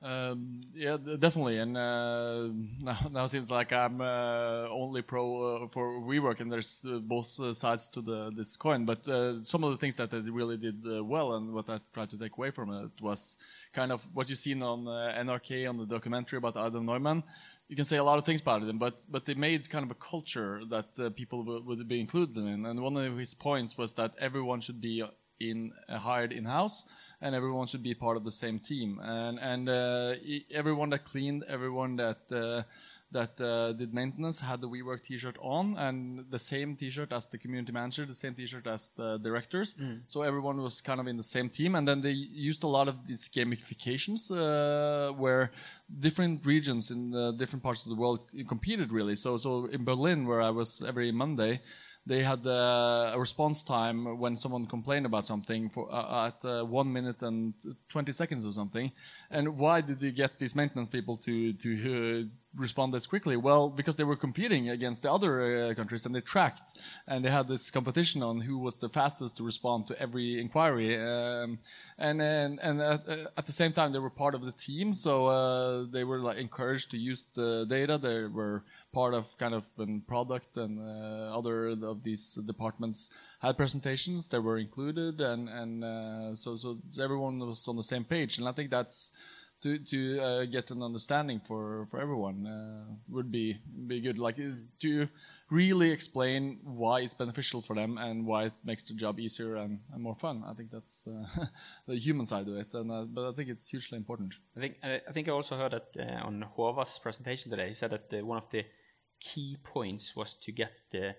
Um, 0.02 0.61
yeah, 0.72 0.96
definitely. 0.96 1.59
And 1.59 1.76
uh, 1.76 2.48
now, 2.80 2.98
now 3.11 3.26
seems 3.26 3.50
like 3.50 3.72
I'm 3.72 4.00
uh, 4.00 4.66
only 4.70 5.02
pro 5.02 5.64
uh, 5.64 5.68
for 5.68 6.00
WeWork, 6.00 6.40
and 6.40 6.50
there's 6.50 6.87
uh, 6.88 6.98
both 6.98 7.38
uh, 7.38 7.52
sides 7.52 7.88
to 7.90 8.00
the 8.00 8.30
this 8.30 8.56
coin. 8.56 8.87
But 8.87 9.06
uh, 9.06 9.44
some 9.44 9.62
of 9.62 9.72
the 9.72 9.76
things 9.76 9.96
that 9.96 10.11
they 10.11 10.20
really 10.20 10.56
did 10.56 10.80
well, 11.02 11.35
and 11.35 11.52
what 11.52 11.68
I 11.68 11.80
tried 11.92 12.11
to 12.11 12.18
take 12.18 12.38
away 12.38 12.50
from 12.50 12.72
it 12.72 12.92
was 13.02 13.37
kind 13.74 13.92
of 13.92 14.06
what 14.14 14.28
you've 14.28 14.38
seen 14.38 14.62
on 14.62 14.85
NRK 14.85 15.68
on 15.68 15.76
the 15.76 15.87
documentary 15.87 16.38
about 16.38 16.56
Adam 16.56 16.87
Neumann. 16.87 17.22
You 17.70 17.76
can 17.76 17.85
say 17.85 17.98
a 17.98 18.04
lot 18.04 18.18
of 18.18 18.24
things 18.24 18.40
about 18.40 18.64
it, 18.64 18.78
but 18.78 19.06
but 19.09 19.24
they 19.24 19.35
made 19.35 19.70
kind 19.70 19.85
of 19.85 19.92
a 19.92 20.00
culture 20.12 20.62
that 20.74 20.88
uh, 20.98 21.11
people 21.11 21.38
would, 21.66 21.87
be 21.87 22.00
included 22.00 22.37
in. 22.37 22.66
And 22.66 22.80
one 22.80 22.96
of 22.96 23.16
his 23.16 23.33
points 23.33 23.78
was 23.78 23.92
that 23.94 24.11
everyone 24.18 24.61
should 24.61 24.80
be 24.80 25.04
in 25.38 25.72
uh, 25.88 25.96
hired 25.96 26.33
in 26.33 26.44
house 26.44 26.85
and 27.20 27.35
everyone 27.35 27.66
should 27.66 27.83
be 27.83 27.94
part 27.94 28.16
of 28.16 28.24
the 28.24 28.33
same 28.33 28.59
team 28.59 29.00
and 29.02 29.38
and 29.38 29.68
uh, 29.68 30.14
everyone 30.52 30.90
that 30.90 31.04
cleaned 31.04 31.44
everyone 31.48 31.96
that 31.96 32.20
uh, 32.33 32.62
that 33.12 33.40
uh, 33.40 33.73
did 33.73 33.92
maintenance 33.92 34.40
had 34.40 34.61
the 34.61 34.68
WeWork 34.68 35.03
T-shirt 35.03 35.37
on, 35.40 35.77
and 35.77 36.25
the 36.31 36.38
same 36.38 36.77
T-shirt 36.77 37.12
as 37.12 37.27
the 37.27 37.38
community 37.38 37.73
manager, 37.73 38.07
the 38.07 38.14
same 38.14 38.35
T-shirt 38.35 38.66
as 38.66 38.90
the 38.96 39.18
directors. 39.18 39.75
So 40.07 40.23
everyone 40.23 40.59
was 40.62 40.81
kind 40.81 41.01
of 41.01 41.07
in 41.07 41.16
the 41.16 41.29
same 41.37 41.49
team, 41.49 41.75
and 41.75 41.87
then 41.88 42.01
they 42.01 42.12
used 42.12 42.62
a 42.62 42.68
lot 42.68 42.87
of 42.88 43.07
these 43.07 43.29
gamifications 43.29 44.31
uh, 44.31 45.12
where 45.12 45.51
different 45.99 46.46
regions 46.46 46.90
in 46.90 47.14
uh, 47.14 47.33
different 47.33 47.62
parts 47.62 47.85
of 47.85 47.90
the 47.90 47.96
world 47.96 48.20
competed 48.49 48.92
really. 48.92 49.16
So 49.16 49.37
so 49.37 49.66
in 49.66 49.85
Berlin, 49.85 50.27
where 50.27 50.40
I 50.40 50.51
was 50.51 50.83
every 50.87 51.11
Monday 51.12 51.61
they 52.11 52.25
had 52.25 52.44
uh, 52.44 53.12
a 53.14 53.18
response 53.18 53.62
time 53.62 54.18
when 54.18 54.35
someone 54.35 54.66
complained 54.66 55.07
about 55.07 55.25
something 55.25 55.68
for 55.68 55.85
uh, 55.94 56.27
at 56.31 56.44
uh, 56.44 56.64
one 56.64 56.92
minute 56.92 57.23
and 57.23 57.55
20 57.88 58.11
seconds 58.11 58.44
or 58.44 58.53
something. 58.53 58.90
And 59.31 59.57
why 59.57 59.81
did 59.81 60.03
you 60.03 60.11
get 60.11 60.37
these 60.37 60.57
maintenance 60.57 60.88
people 60.88 61.16
to 61.18 61.53
to 61.64 61.70
uh, 61.94 62.61
respond 62.64 62.96
as 62.96 63.07
quickly? 63.07 63.37
Well, 63.37 63.68
because 63.68 63.94
they 63.94 64.03
were 64.03 64.16
competing 64.16 64.70
against 64.70 65.03
the 65.05 65.12
other 65.16 65.33
uh, 65.40 65.75
countries 65.75 66.05
and 66.05 66.12
they 66.12 66.20
tracked 66.20 66.79
and 67.07 67.25
they 67.25 67.31
had 67.31 67.46
this 67.46 67.70
competition 67.70 68.25
on 68.25 68.40
who 68.40 68.59
was 68.59 68.75
the 68.75 68.88
fastest 68.88 69.37
to 69.37 69.44
respond 69.44 69.87
to 69.87 69.94
every 70.05 70.40
inquiry. 70.40 70.88
Um, 70.96 71.59
and 72.07 72.20
and, 72.20 72.59
and 72.66 72.81
at, 72.81 73.09
uh, 73.09 73.40
at 73.40 73.46
the 73.46 73.57
same 73.61 73.73
time, 73.73 73.92
they 73.92 74.03
were 74.07 74.14
part 74.25 74.35
of 74.35 74.42
the 74.49 74.57
team, 74.68 74.94
so 74.94 75.12
uh, 75.27 75.85
they 75.94 76.03
were 76.03 76.20
like 76.29 76.38
encouraged 76.38 76.90
to 76.90 76.99
use 77.11 77.23
the 77.35 77.66
data. 77.68 77.99
They 77.99 78.25
were 78.25 78.64
part 78.92 79.14
of 79.14 79.37
kind 79.38 79.55
of 79.55 79.64
a 79.79 79.87
product 80.07 80.57
and 80.57 80.79
uh, 80.81 81.37
other 81.37 81.68
of 81.68 82.03
these 82.03 82.35
departments 82.46 83.11
had 83.40 83.57
presentations 83.57 84.29
that 84.29 84.40
were 84.40 84.59
included 84.59 85.20
and 85.20 85.48
and 85.48 85.85
uh, 85.85 86.35
so 86.35 86.57
so 86.57 86.79
everyone 87.00 87.38
was 87.38 87.68
on 87.68 87.76
the 87.76 87.83
same 87.83 88.05
page. 88.05 88.38
And 88.38 88.48
I 88.48 88.53
think 88.53 88.70
that's 88.70 89.12
to 89.62 89.79
to 89.79 90.20
uh, 90.20 90.44
get 90.46 90.70
an 90.70 90.83
understanding 90.83 91.40
for 91.40 91.87
for 91.90 92.00
everyone 92.00 92.46
uh, 92.46 92.85
would 93.09 93.31
be 93.31 93.59
be 93.87 94.00
good. 94.00 94.18
Like 94.18 94.37
to 94.37 95.09
really 95.50 95.90
explain 95.90 96.59
why 96.62 97.00
it's 97.00 97.14
beneficial 97.14 97.61
for 97.61 97.74
them 97.74 97.98
and 97.98 98.26
why 98.26 98.44
it 98.44 98.53
makes 98.64 98.88
the 98.88 98.94
job 98.94 99.18
easier 99.18 99.57
and, 99.57 99.81
and 99.92 100.03
more 100.03 100.14
fun. 100.14 100.44
I 100.46 100.55
think 100.55 100.70
that's 100.70 101.07
uh, 101.07 101.44
the 101.87 101.96
human 101.96 102.24
side 102.24 102.48
of 102.48 102.57
it. 102.57 102.72
And 102.74 102.90
uh, 102.90 103.05
but 103.05 103.29
I 103.29 103.33
think 103.33 103.50
it's 103.50 103.68
hugely 103.68 103.98
important. 103.98 104.35
I 104.57 104.61
think 104.61 104.76
I 104.83 105.12
think 105.12 105.29
I 105.29 105.33
also 105.33 105.57
heard 105.57 105.72
that 105.72 105.88
uh, 105.98 106.26
on 106.26 106.44
Håvard's 106.57 106.98
presentation 106.98 107.50
today. 107.50 107.68
He 107.68 107.74
said 107.74 107.90
that 107.90 108.12
uh, 108.12 108.24
one 108.24 108.38
of 108.38 108.48
the 108.50 108.64
key 109.20 109.56
points 109.62 110.16
was 110.16 110.35
to 110.35 110.52
get 110.52 110.72
the 110.90 111.14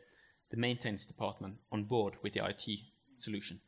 the 0.50 0.58
maintenance 0.58 1.06
department 1.06 1.56
on 1.72 1.86
board 1.86 2.16
with 2.22 2.34
the 2.34 2.46
IT 2.46 2.68
solution. 3.20 3.60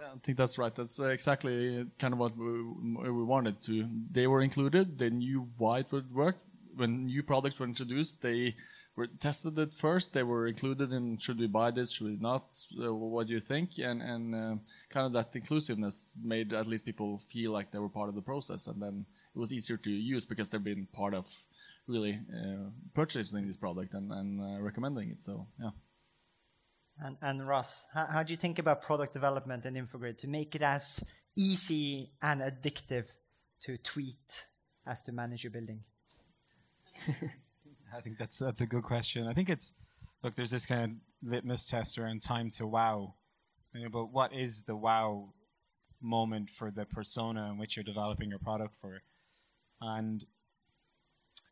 Yeah, 0.00 0.08
I 0.14 0.18
think 0.22 0.38
that's 0.38 0.58
right. 0.58 0.74
That's 0.74 1.00
uh, 1.00 1.06
exactly 1.06 1.86
kind 1.98 2.14
of 2.14 2.20
what 2.20 2.36
we, 2.36 2.62
we 3.10 3.24
wanted 3.24 3.60
to. 3.62 3.88
They 4.10 4.26
were 4.26 4.42
included. 4.42 4.96
They 4.96 5.10
knew 5.10 5.48
why 5.58 5.80
it 5.80 5.92
would 5.92 6.14
work. 6.14 6.36
When 6.76 7.06
new 7.06 7.22
products 7.22 7.58
were 7.58 7.66
introduced, 7.66 8.22
they 8.22 8.54
were 8.96 9.06
tested 9.06 9.58
it 9.58 9.74
first. 9.74 10.12
They 10.12 10.22
were 10.22 10.46
included 10.46 10.92
in 10.92 11.18
should 11.18 11.38
we 11.38 11.48
buy 11.48 11.70
this, 11.70 11.90
should 11.90 12.06
we 12.06 12.16
not? 12.16 12.56
Uh, 12.80 12.94
what 12.94 13.26
do 13.26 13.32
you 13.32 13.40
think? 13.40 13.78
And 13.78 14.00
and 14.00 14.34
uh, 14.34 14.56
kind 14.88 15.06
of 15.06 15.12
that 15.14 15.34
inclusiveness 15.34 16.12
made 16.22 16.52
at 16.52 16.66
least 16.66 16.84
people 16.84 17.18
feel 17.18 17.50
like 17.50 17.70
they 17.70 17.78
were 17.78 17.88
part 17.88 18.08
of 18.08 18.14
the 18.14 18.22
process, 18.22 18.68
and 18.68 18.80
then 18.80 19.04
it 19.34 19.38
was 19.38 19.52
easier 19.52 19.76
to 19.78 19.90
use 19.90 20.24
because 20.24 20.48
they've 20.48 20.62
been 20.62 20.86
part 20.92 21.14
of 21.14 21.26
really 21.90 22.14
uh, 22.14 22.70
purchasing 22.94 23.46
this 23.46 23.56
product 23.56 23.94
and, 23.94 24.10
and 24.12 24.40
uh, 24.40 24.62
recommending 24.62 25.10
it. 25.10 25.22
So 25.22 25.46
yeah. 25.60 25.70
And, 27.02 27.16
and 27.22 27.46
Ross, 27.46 27.86
how, 27.94 28.06
how 28.06 28.22
do 28.22 28.32
you 28.32 28.36
think 28.36 28.58
about 28.58 28.82
product 28.82 29.12
development 29.12 29.64
in 29.64 29.74
Infogrid 29.74 30.18
to 30.18 30.28
make 30.28 30.54
it 30.54 30.62
as 30.62 31.02
easy 31.36 32.12
and 32.20 32.42
addictive 32.42 33.06
to 33.62 33.78
tweet 33.78 34.46
as 34.86 35.02
to 35.04 35.12
manage 35.12 35.44
your 35.44 35.50
building? 35.50 35.82
I 37.96 38.00
think 38.00 38.18
that's 38.18 38.38
that's 38.38 38.60
a 38.60 38.66
good 38.66 38.82
question. 38.82 39.26
I 39.26 39.32
think 39.32 39.48
it's 39.48 39.72
look. 40.22 40.34
There's 40.34 40.50
this 40.50 40.66
kind 40.66 40.82
of 40.82 40.90
litmus 41.28 41.66
test 41.66 41.98
around 41.98 42.22
time 42.22 42.50
to 42.52 42.66
wow, 42.66 43.14
you 43.74 43.82
know, 43.82 43.88
but 43.90 44.06
what 44.06 44.32
is 44.32 44.62
the 44.64 44.76
wow 44.76 45.32
moment 46.00 46.50
for 46.50 46.70
the 46.70 46.84
persona 46.84 47.50
in 47.50 47.58
which 47.58 47.76
you're 47.76 47.84
developing 47.84 48.30
your 48.30 48.38
product 48.38 48.76
for? 48.76 49.02
And 49.80 50.24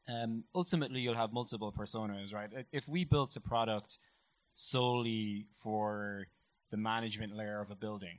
um, 0.09 0.45
ultimately, 0.55 1.01
you'll 1.01 1.15
have 1.15 1.33
multiple 1.33 1.73
personas, 1.73 2.33
right? 2.33 2.51
If 2.73 2.89
we 2.89 3.05
built 3.05 3.37
a 3.37 3.41
product 3.41 3.99
solely 4.55 5.47
for 5.63 6.27
the 6.71 6.77
management 6.77 7.37
layer 7.37 7.61
of 7.61 7.71
a 7.71 7.77
building, 7.77 8.19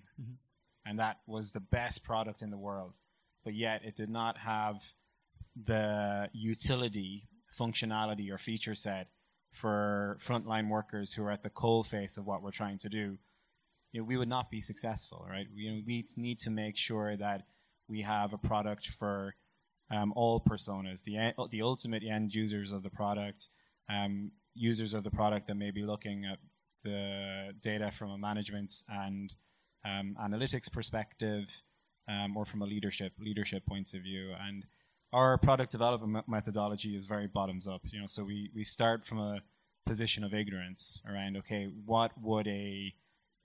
and 0.85 0.99
that 0.99 1.17
was 1.27 1.51
the 1.51 1.59
best 1.59 2.03
product 2.03 2.41
in 2.41 2.51
the 2.51 2.57
world, 2.57 2.99
but 3.43 3.53
yet 3.53 3.81
it 3.83 3.95
did 3.95 4.09
not 4.09 4.37
have 4.37 4.93
the 5.55 6.29
utility, 6.33 7.27
functionality, 7.59 8.31
or 8.31 8.37
feature 8.37 8.75
set 8.75 9.07
for 9.51 10.17
frontline 10.21 10.69
workers 10.69 11.13
who 11.13 11.23
are 11.23 11.31
at 11.31 11.41
the 11.41 11.49
coal 11.49 11.83
face 11.83 12.17
of 12.17 12.25
what 12.25 12.41
we're 12.43 12.51
trying 12.51 12.77
to 12.79 12.89
do, 12.89 13.17
you 13.91 14.01
know, 14.01 14.05
we 14.05 14.17
would 14.17 14.29
not 14.29 14.51
be 14.51 14.61
successful, 14.61 15.25
right? 15.29 15.47
You 15.53 15.71
know, 15.71 15.81
we 15.85 16.05
need 16.17 16.39
to 16.39 16.51
make 16.51 16.77
sure 16.77 17.17
that 17.17 17.43
we 17.87 18.01
have 18.03 18.33
a 18.33 18.37
product 18.37 18.87
for 18.87 19.35
um, 19.91 20.13
all 20.15 20.39
personas, 20.39 21.03
the 21.03 21.33
the 21.49 21.61
ultimate 21.61 22.03
end 22.03 22.33
users 22.33 22.71
of 22.71 22.83
the 22.83 22.89
product, 22.89 23.49
um, 23.89 24.31
users 24.53 24.93
of 24.93 25.03
the 25.03 25.11
product 25.11 25.47
that 25.47 25.55
may 25.55 25.71
be 25.71 25.83
looking 25.83 26.25
at 26.25 26.37
the 26.83 27.53
data 27.61 27.91
from 27.91 28.11
a 28.11 28.17
management 28.17 28.83
and 28.87 29.33
um, 29.85 30.15
analytics 30.21 30.71
perspective, 30.71 31.63
um, 32.07 32.37
or 32.37 32.45
from 32.45 32.61
a 32.61 32.65
leadership 32.65 33.13
leadership 33.19 33.65
point 33.65 33.93
of 33.93 34.01
view. 34.01 34.31
And 34.39 34.65
our 35.11 35.37
product 35.37 35.71
development 35.71 36.27
methodology 36.27 36.95
is 36.95 37.05
very 37.05 37.27
bottoms 37.27 37.67
up. 37.67 37.81
You 37.85 38.01
know, 38.01 38.07
so 38.07 38.23
we 38.23 38.49
we 38.53 38.63
start 38.63 39.05
from 39.05 39.19
a 39.19 39.39
position 39.85 40.23
of 40.23 40.33
ignorance 40.33 40.99
around 41.09 41.37
okay, 41.37 41.67
what 41.85 42.11
would 42.21 42.47
a 42.47 42.93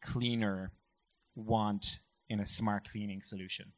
cleaner 0.02 0.72
want 1.35 2.00
in 2.28 2.40
a 2.40 2.46
smart 2.46 2.90
cleaning 2.90 3.22
solution? 3.22 3.72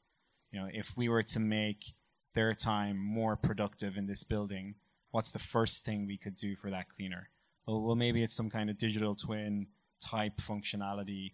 You 0.51 0.61
know, 0.61 0.69
if 0.73 0.97
we 0.97 1.09
were 1.09 1.23
to 1.23 1.41
make 1.41 1.95
their 2.37 2.55
time 2.55 2.97
more 2.99 3.35
productive 3.35 3.97
in 3.97 4.07
this 4.07 4.23
building, 4.23 4.77
what's 5.11 5.33
the 5.33 5.39
first 5.41 5.85
thing 5.85 6.07
we 6.07 6.19
could 6.19 6.37
do 6.37 6.55
for 6.55 6.71
that 6.71 6.89
cleaner? 6.95 7.31
Well, 7.67 7.83
well 7.83 7.97
maybe 7.97 8.23
it's 8.23 8.37
some 8.37 8.51
kind 8.51 8.71
of 8.71 8.79
digital 8.79 9.17
twin 9.17 9.67
type 10.01 10.37
functionality 10.41 11.33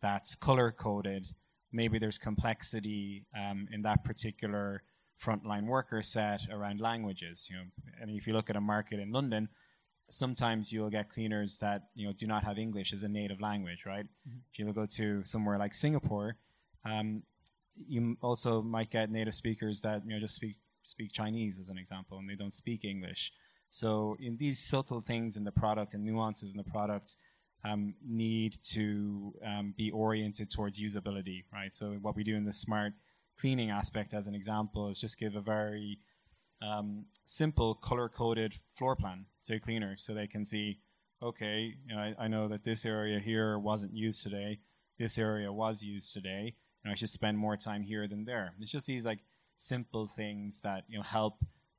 that's 0.00 0.34
color 0.34 0.72
coded. 0.72 1.28
Maybe 1.70 1.98
there's 1.98 2.18
complexity 2.18 3.26
um, 3.36 3.68
in 3.70 3.82
that 3.82 4.02
particular 4.04 4.82
frontline 5.22 5.66
worker 5.66 6.02
set 6.02 6.40
around 6.50 6.80
languages. 6.80 7.46
You 7.50 7.56
know, 7.56 7.62
and 8.00 8.10
if 8.10 8.26
you 8.26 8.32
look 8.32 8.48
at 8.48 8.56
a 8.56 8.60
market 8.60 9.00
in 9.00 9.12
London, 9.12 9.48
sometimes 10.10 10.72
you'll 10.72 10.88
get 10.88 11.10
cleaners 11.10 11.58
that 11.58 11.88
you 11.94 12.06
know 12.06 12.14
do 12.14 12.26
not 12.26 12.42
have 12.42 12.58
English 12.58 12.94
as 12.94 13.02
a 13.02 13.08
native 13.08 13.40
language, 13.40 13.84
right? 13.84 14.06
If 14.50 14.58
you 14.58 14.72
go 14.72 14.86
to 14.86 15.22
somewhere 15.24 15.58
like 15.58 15.74
Singapore, 15.74 16.36
um, 16.86 17.22
you 17.86 18.16
also 18.22 18.62
might 18.62 18.90
get 18.90 19.10
native 19.10 19.34
speakers 19.34 19.80
that 19.82 20.02
you 20.06 20.14
know 20.14 20.20
just 20.20 20.34
speak 20.34 20.56
speak 20.82 21.12
Chinese 21.12 21.58
as 21.58 21.68
an 21.68 21.78
example, 21.78 22.18
and 22.18 22.28
they 22.28 22.34
don't 22.34 22.54
speak 22.54 22.84
English. 22.84 23.32
So 23.70 24.16
in 24.20 24.36
these 24.36 24.58
subtle 24.58 25.00
things 25.00 25.36
in 25.36 25.44
the 25.44 25.52
product 25.52 25.94
and 25.94 26.02
nuances 26.02 26.52
in 26.52 26.56
the 26.56 26.64
product 26.64 27.16
um, 27.64 27.94
need 28.06 28.56
to 28.62 29.34
um, 29.44 29.74
be 29.76 29.90
oriented 29.90 30.50
towards 30.50 30.80
usability, 30.80 31.44
right? 31.52 31.74
So 31.74 31.98
what 32.00 32.16
we 32.16 32.24
do 32.24 32.36
in 32.36 32.44
the 32.44 32.52
smart 32.52 32.92
cleaning 33.38 33.70
aspect, 33.70 34.14
as 34.14 34.26
an 34.26 34.34
example, 34.34 34.88
is 34.88 34.98
just 34.98 35.18
give 35.18 35.36
a 35.36 35.40
very 35.40 35.98
um, 36.62 37.04
simple 37.24 37.74
color-coded 37.74 38.54
floor 38.74 38.96
plan 38.96 39.26
to 39.44 39.56
a 39.56 39.60
cleaner, 39.60 39.96
so 39.98 40.14
they 40.14 40.26
can 40.26 40.44
see, 40.44 40.78
okay, 41.22 41.74
you 41.86 41.94
know, 41.94 42.00
I, 42.00 42.14
I 42.18 42.28
know 42.28 42.48
that 42.48 42.64
this 42.64 42.84
area 42.84 43.18
here 43.18 43.58
wasn't 43.58 43.94
used 43.94 44.22
today, 44.22 44.60
this 44.98 45.18
area 45.18 45.52
was 45.52 45.82
used 45.82 46.12
today, 46.12 46.54
and 46.84 46.92
I 46.92 46.94
should 46.94 47.10
spend 47.10 47.38
more 47.38 47.56
time 47.56 47.82
here 47.82 48.06
than 48.06 48.24
there. 48.24 48.54
It's 48.60 48.70
just 48.70 48.86
these 48.86 49.04
like 49.04 49.20
simple 49.56 50.06
things 50.06 50.60
that 50.62 50.84
you 50.88 50.96
know 50.96 51.02
help 51.02 51.34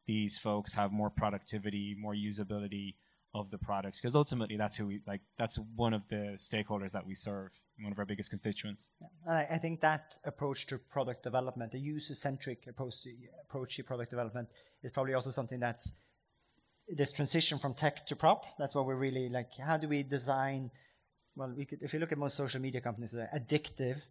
these 0.05 0.37
folks 0.37 0.73
have 0.73 0.91
more 0.91 1.09
productivity, 1.09 1.95
more 1.99 2.15
usability 2.15 2.95
of 3.35 3.51
the 3.51 3.57
products, 3.59 3.97
because 3.99 4.15
ultimately 4.15 4.57
that's 4.57 4.75
who 4.75 4.87
we 4.87 5.01
like. 5.05 5.21
That's 5.37 5.59
one 5.75 5.93
of 5.93 6.07
the 6.07 6.35
stakeholders 6.37 6.93
that 6.93 7.05
we 7.05 7.13
serve, 7.13 7.51
one 7.79 7.91
of 7.91 7.99
our 7.99 8.05
biggest 8.05 8.29
constituents. 8.29 8.89
And 9.25 9.37
I, 9.37 9.57
think 9.57 9.81
that 9.81 10.17
approach 10.25 10.65
to 10.67 10.79
product 10.79 11.21
development, 11.21 11.71
the 11.71 11.79
user-centric 11.79 12.65
approach 12.67 13.03
to, 13.03 13.11
approach 13.43 13.75
to 13.75 13.83
product 13.83 14.09
development, 14.09 14.51
is 14.81 14.91
probably 14.91 15.13
also 15.13 15.29
something 15.29 15.59
that 15.59 15.83
this 16.87 17.11
transition 17.11 17.59
from 17.59 17.75
tech 17.75 18.05
to 18.07 18.15
prop. 18.15 18.57
That's 18.57 18.73
what 18.73 18.87
we're 18.87 18.95
really 18.95 19.29
like. 19.29 19.55
How 19.57 19.77
do 19.77 19.87
we 19.87 20.01
design? 20.01 20.71
Well, 21.35 21.53
we 21.55 21.65
could, 21.65 21.83
if 21.83 21.93
you 21.93 21.99
look 21.99 22.11
at 22.11 22.17
most 22.17 22.35
social 22.35 22.59
media 22.59 22.81
companies, 22.81 23.11
they're 23.11 23.29
addictive. 23.35 24.01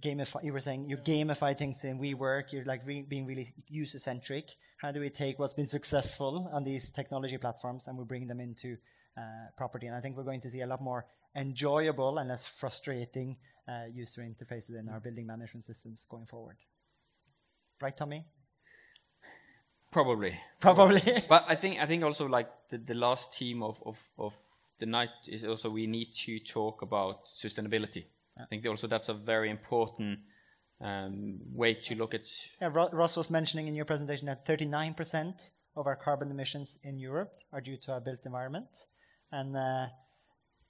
Gamify. 0.00 0.44
You 0.44 0.52
were 0.52 0.60
saying 0.60 0.88
you 0.88 0.96
gamify 0.96 1.56
things 1.56 1.84
in 1.84 1.98
WeWork. 1.98 2.52
You're 2.52 2.64
like 2.64 2.86
re- 2.86 3.06
being 3.08 3.26
really 3.26 3.48
user-centric. 3.68 4.50
How 4.78 4.92
do 4.92 5.00
we 5.00 5.10
take 5.10 5.38
what's 5.38 5.54
been 5.54 5.66
successful 5.66 6.48
on 6.52 6.64
these 6.64 6.90
technology 6.90 7.36
platforms 7.38 7.86
and 7.86 7.98
we 7.98 8.04
bring 8.04 8.26
them 8.26 8.40
into 8.40 8.76
uh, 9.16 9.48
property? 9.56 9.86
And 9.86 9.96
I 9.96 10.00
think 10.00 10.16
we're 10.16 10.24
going 10.24 10.40
to 10.40 10.50
see 10.50 10.62
a 10.62 10.66
lot 10.66 10.80
more 10.80 11.06
enjoyable 11.36 12.18
and 12.18 12.28
less 12.28 12.46
frustrating 12.46 13.36
uh, 13.68 13.84
user 13.92 14.22
interfaces 14.22 14.78
in 14.78 14.88
our 14.88 15.00
building 15.00 15.26
management 15.26 15.64
systems 15.64 16.06
going 16.08 16.26
forward. 16.26 16.56
Right, 17.80 17.96
Tommy? 17.96 18.24
Probably. 19.90 20.38
Probably. 20.60 21.02
but 21.28 21.44
I 21.48 21.56
think 21.56 21.78
I 21.80 21.86
think 21.86 22.04
also 22.04 22.26
like 22.26 22.48
the, 22.68 22.78
the 22.78 22.94
last 22.94 23.34
theme 23.34 23.62
of, 23.62 23.82
of, 23.84 23.98
of 24.18 24.34
the 24.78 24.86
night 24.86 25.10
is 25.26 25.44
also 25.44 25.70
we 25.70 25.86
need 25.86 26.12
to 26.24 26.38
talk 26.40 26.82
about 26.82 27.26
sustainability. 27.26 28.04
I 28.42 28.46
think 28.48 28.66
also 28.66 28.86
that's 28.86 29.08
a 29.08 29.14
very 29.14 29.50
important 29.50 30.20
um, 30.80 31.38
way 31.52 31.74
to 31.74 31.94
look 31.94 32.14
at. 32.14 32.26
yeah, 32.60 32.70
Ro- 32.72 32.90
Ross 32.92 33.16
was 33.16 33.30
mentioning 33.30 33.68
in 33.68 33.74
your 33.74 33.84
presentation 33.84 34.26
that 34.26 34.46
39% 34.46 35.50
of 35.76 35.86
our 35.86 35.96
carbon 35.96 36.30
emissions 36.30 36.78
in 36.82 36.98
Europe 36.98 37.32
are 37.52 37.60
due 37.60 37.76
to 37.76 37.92
our 37.92 38.00
built 38.00 38.20
environment. 38.24 38.68
And 39.30 39.56
uh, 39.56 39.86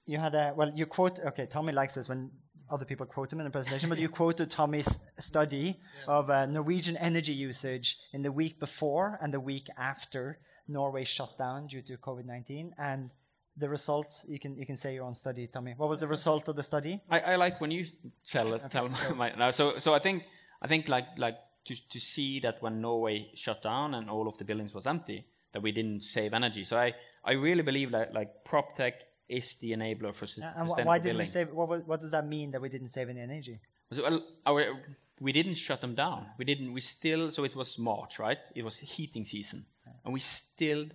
you 0.05 0.17
had 0.17 0.35
a, 0.35 0.53
well, 0.55 0.71
you 0.75 0.85
quote, 0.85 1.19
okay, 1.19 1.45
Tommy 1.45 1.73
likes 1.73 1.95
this 1.95 2.09
when 2.09 2.31
other 2.69 2.85
people 2.85 3.05
quote 3.05 3.31
him 3.33 3.39
in 3.39 3.45
the 3.45 3.51
presentation, 3.51 3.89
but 3.89 3.99
you 3.99 4.09
quoted 4.21 4.49
Tommy's 4.49 4.99
study 5.19 5.79
of 6.07 6.29
uh, 6.29 6.45
Norwegian 6.45 6.97
energy 6.97 7.33
usage 7.33 7.97
in 8.13 8.21
the 8.21 8.31
week 8.31 8.59
before 8.59 9.17
and 9.21 9.33
the 9.33 9.39
week 9.39 9.67
after 9.77 10.39
Norway 10.67 11.03
shut 11.03 11.37
down 11.37 11.67
due 11.67 11.81
to 11.81 11.97
COVID 11.97 12.25
19. 12.25 12.73
And 12.77 13.11
the 13.57 13.69
results, 13.69 14.25
you 14.27 14.39
can, 14.39 14.57
you 14.57 14.65
can 14.65 14.77
say 14.77 14.93
your 14.93 15.03
own 15.03 15.13
study, 15.13 15.47
Tommy. 15.47 15.73
What 15.77 15.89
was 15.89 15.99
the 15.99 16.07
result 16.07 16.47
of 16.47 16.55
the 16.55 16.63
study? 16.63 17.01
I, 17.09 17.19
I 17.19 17.35
like 17.35 17.59
when 17.61 17.71
you 17.71 17.85
tell 18.25 18.53
it. 18.53 18.61
Tell 18.71 18.89
my, 19.15 19.31
now, 19.37 19.51
so 19.51 19.77
so 19.79 19.93
I 19.93 19.99
think 19.99 20.23
I 20.61 20.67
think 20.67 20.87
like 20.87 21.07
like 21.17 21.37
to 21.65 21.75
to 21.89 21.99
see 21.99 22.39
that 22.41 22.61
when 22.61 22.81
Norway 22.81 23.31
shut 23.35 23.61
down 23.61 23.93
and 23.95 24.09
all 24.09 24.27
of 24.27 24.37
the 24.37 24.45
buildings 24.45 24.73
was 24.73 24.87
empty, 24.87 25.25
that 25.53 25.61
we 25.61 25.71
didn't 25.71 26.03
save 26.03 26.33
energy. 26.33 26.63
So 26.63 26.77
I 26.77 26.93
I 27.23 27.33
really 27.33 27.63
believe 27.63 27.91
that 27.91 28.13
like 28.13 28.43
prop 28.45 28.75
tech 28.75 28.93
is 29.31 29.55
the 29.61 29.71
enabler 29.71 30.13
for 30.13 30.25
Uh, 30.25 30.53
And 30.57 30.85
why 30.85 30.99
didn't 30.99 31.17
we 31.17 31.25
save, 31.25 31.53
what, 31.53 31.87
what 31.87 32.01
does 32.01 32.11
that 32.11 32.27
mean 32.27 32.51
that 32.51 32.61
we 32.61 32.69
didn't 32.69 32.89
save 32.89 33.09
any 33.09 33.21
energy? 33.21 33.59
So, 33.93 34.03
well, 34.03 34.21
our, 34.45 34.81
we 35.19 35.31
didn't 35.31 35.55
shut 35.55 35.79
them 35.81 35.95
down. 35.95 36.25
We 36.37 36.45
didn't. 36.45 36.73
We 36.73 36.81
still. 36.81 37.31
So 37.31 37.43
it 37.43 37.55
was 37.55 37.77
March, 37.77 38.19
right? 38.19 38.39
It 38.55 38.63
was 38.63 38.77
heating 38.77 39.25
season, 39.25 39.65
and 40.03 40.13
we 40.13 40.19
still 40.19 40.85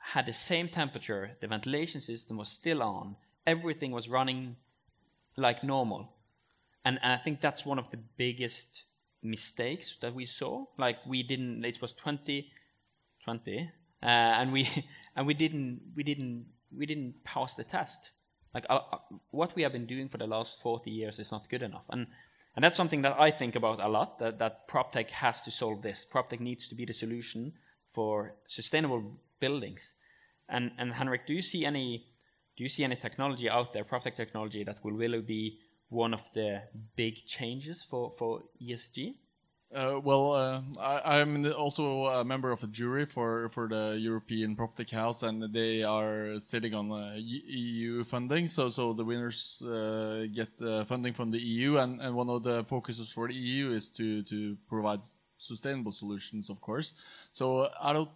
had 0.00 0.26
the 0.26 0.32
same 0.32 0.68
temperature. 0.68 1.36
The 1.40 1.46
ventilation 1.46 2.00
system 2.00 2.36
was 2.36 2.48
still 2.48 2.82
on. 2.82 3.16
Everything 3.46 3.92
was 3.92 4.08
running 4.08 4.56
like 5.36 5.62
normal, 5.64 6.12
and, 6.84 6.98
and 7.02 7.12
I 7.12 7.16
think 7.16 7.40
that's 7.40 7.64
one 7.64 7.78
of 7.78 7.90
the 7.90 7.98
biggest 8.16 8.84
mistakes 9.22 9.96
that 10.00 10.14
we 10.14 10.26
saw. 10.26 10.64
Like 10.78 10.98
we 11.06 11.22
didn't. 11.22 11.64
It 11.64 11.80
was 11.80 11.92
20, 11.92 12.50
20, 13.24 13.70
uh, 14.02 14.06
and 14.06 14.52
we 14.52 14.68
and 15.16 15.26
we 15.26 15.34
didn't. 15.34 15.80
We 15.96 16.02
didn't. 16.02 16.46
We 16.76 16.86
didn't 16.86 17.24
pass 17.24 17.54
the 17.54 17.64
test 17.64 18.10
like 18.54 18.66
uh, 18.68 18.80
uh, 18.92 18.98
what 19.30 19.54
we 19.54 19.62
have 19.62 19.72
been 19.72 19.86
doing 19.86 20.08
for 20.08 20.18
the 20.18 20.26
last 20.26 20.60
40 20.60 20.90
years 20.90 21.18
is 21.18 21.30
not 21.30 21.48
good 21.48 21.62
enough 21.62 21.84
and 21.90 22.06
and 22.56 22.64
that's 22.64 22.76
something 22.76 23.02
that 23.02 23.16
i 23.18 23.30
think 23.30 23.56
about 23.56 23.82
a 23.82 23.88
lot 23.88 24.18
that, 24.18 24.38
that 24.38 24.68
proptech 24.68 25.10
has 25.10 25.40
to 25.42 25.50
solve 25.50 25.82
this 25.82 26.06
proptech 26.12 26.40
needs 26.40 26.68
to 26.68 26.74
be 26.74 26.84
the 26.84 26.92
solution 26.92 27.52
for 27.92 28.34
sustainable 28.46 29.02
buildings 29.40 29.94
and 30.48 30.70
and 30.78 30.92
henrik 30.92 31.26
do 31.26 31.32
you 31.32 31.42
see 31.42 31.64
any 31.64 32.06
do 32.56 32.62
you 32.62 32.68
see 32.68 32.84
any 32.84 32.96
technology 32.96 33.48
out 33.48 33.72
there 33.72 33.84
proptech 33.84 34.16
technology 34.16 34.64
that 34.64 34.82
will 34.84 34.92
really 34.92 35.20
be 35.20 35.58
one 35.88 36.14
of 36.14 36.22
the 36.34 36.62
big 36.96 37.14
changes 37.26 37.82
for 37.82 38.12
for 38.18 38.42
esg 38.62 39.14
Uh, 39.72 40.00
well, 40.02 40.32
uh, 40.32 40.60
I, 40.80 41.20
I'm 41.20 41.46
also 41.52 42.06
a 42.06 42.24
member 42.24 42.50
of 42.50 42.60
a 42.64 42.66
jury 42.66 43.06
for, 43.06 43.48
for 43.50 43.68
the 43.68 43.96
European 44.00 44.56
PropTech 44.56 44.90
House, 44.90 45.22
and 45.22 45.52
they 45.52 45.84
are 45.84 46.40
sitting 46.40 46.74
on 46.74 46.90
uh, 46.90 47.14
EU 47.16 48.02
funding. 48.02 48.48
So, 48.48 48.68
so 48.68 48.92
the 48.92 49.04
winners 49.04 49.62
uh, 49.62 50.26
get 50.34 50.48
uh, 50.60 50.84
funding 50.84 51.12
from 51.12 51.30
the 51.30 51.38
EU, 51.38 51.76
and, 51.76 52.00
and 52.00 52.16
one 52.16 52.28
of 52.28 52.42
the 52.42 52.64
focuses 52.64 53.12
for 53.12 53.28
the 53.28 53.34
EU 53.34 53.70
is 53.70 53.88
to 53.90 54.24
to 54.24 54.56
provide 54.68 55.00
sustainable 55.36 55.92
solutions, 55.92 56.50
of 56.50 56.60
course. 56.60 56.94
So, 57.30 57.70
I 57.80 57.92
don't. 57.92 58.10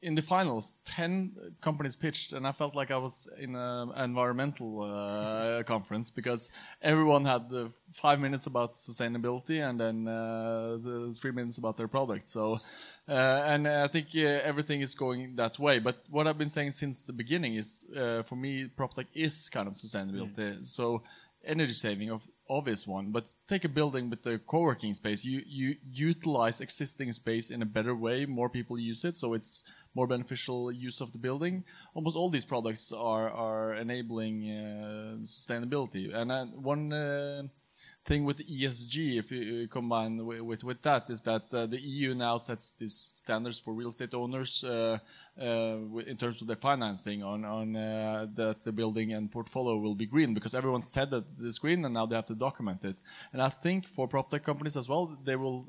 In 0.00 0.14
the 0.14 0.22
finals, 0.22 0.74
ten 0.84 1.32
companies 1.60 1.96
pitched, 1.96 2.32
and 2.32 2.46
I 2.46 2.52
felt 2.52 2.76
like 2.76 2.90
I 2.90 2.96
was 2.96 3.28
in 3.38 3.56
an 3.56 3.90
environmental 3.96 4.82
uh, 4.82 5.62
conference 5.64 6.08
because 6.10 6.50
everyone 6.80 7.24
had 7.24 7.52
uh, 7.52 7.68
five 7.92 8.20
minutes 8.20 8.46
about 8.46 8.74
sustainability 8.74 9.68
and 9.68 9.80
then 9.80 10.06
uh, 10.06 10.78
the 10.80 11.14
three 11.20 11.32
minutes 11.32 11.58
about 11.58 11.76
their 11.76 11.88
product. 11.88 12.30
So, 12.30 12.58
uh, 13.08 13.12
and 13.12 13.66
I 13.66 13.88
think 13.88 14.08
uh, 14.14 14.20
everything 14.20 14.82
is 14.82 14.94
going 14.94 15.34
that 15.36 15.58
way. 15.58 15.80
But 15.80 16.04
what 16.10 16.28
I've 16.28 16.38
been 16.38 16.48
saying 16.48 16.72
since 16.72 17.02
the 17.02 17.12
beginning 17.12 17.54
is, 17.54 17.84
uh, 17.96 18.22
for 18.22 18.36
me, 18.36 18.68
PropTech 18.68 19.06
is 19.14 19.50
kind 19.50 19.66
of 19.66 19.74
sustainability. 19.74 20.64
So 20.64 21.02
energy 21.44 21.72
saving 21.72 22.10
of 22.10 22.28
obvious 22.50 22.86
one 22.86 23.10
but 23.10 23.32
take 23.46 23.64
a 23.64 23.68
building 23.68 24.10
with 24.10 24.26
a 24.26 24.38
co-working 24.40 24.94
space 24.94 25.24
you 25.24 25.42
you 25.46 25.76
utilize 25.92 26.60
existing 26.60 27.12
space 27.12 27.50
in 27.50 27.62
a 27.62 27.66
better 27.66 27.94
way 27.94 28.24
more 28.24 28.48
people 28.48 28.78
use 28.78 29.04
it 29.04 29.16
so 29.16 29.34
it's 29.34 29.62
more 29.98 30.08
beneficial 30.14 30.60
use 30.88 30.98
of 31.04 31.08
the 31.14 31.20
building 31.26 31.54
almost 31.94 32.16
all 32.16 32.30
these 32.30 32.48
products 32.54 32.84
are 33.12 33.28
are 33.48 33.68
enabling 33.84 34.34
uh, 34.44 35.16
sustainability 35.36 36.04
and 36.18 36.28
uh, 36.30 36.44
one 36.72 36.84
uh, 36.92 37.42
thing 38.08 38.24
with 38.24 38.38
ESG, 38.38 39.18
if 39.18 39.30
you 39.30 39.68
combine 39.68 40.24
with, 40.24 40.64
with, 40.64 40.80
that, 40.82 41.10
is 41.10 41.20
that 41.22 41.44
uh, 41.52 41.66
the 41.66 41.78
EU 41.78 42.14
now 42.14 42.38
sets 42.38 42.72
these 42.72 43.12
standards 43.14 43.58
for 43.60 43.74
real 43.74 43.90
estate 43.90 44.14
owners 44.14 44.64
uh, 44.64 44.98
uh, 45.38 45.76
in 46.06 46.16
terms 46.16 46.40
of 46.40 46.46
their 46.46 46.56
financing 46.68 47.22
on, 47.22 47.44
on 47.44 47.72
that 47.74 48.56
the 48.62 48.72
building 48.72 49.12
and 49.12 49.30
portfolio 49.30 49.76
will 49.76 49.94
be 49.94 50.06
green 50.06 50.32
because 50.32 50.54
everyone 50.54 50.82
said 50.82 51.10
that 51.10 51.24
it's 51.40 51.58
green 51.58 51.84
and 51.84 51.92
now 51.92 52.06
they 52.06 52.16
have 52.16 52.24
to 52.24 52.34
document 52.34 52.82
it. 52.84 52.98
And 53.32 53.42
I 53.42 53.50
think 53.50 53.86
for 53.86 54.08
prop 54.08 54.30
tech 54.30 54.42
companies 54.42 54.76
as 54.76 54.88
well, 54.88 55.04
they 55.28 55.36
will, 55.36 55.60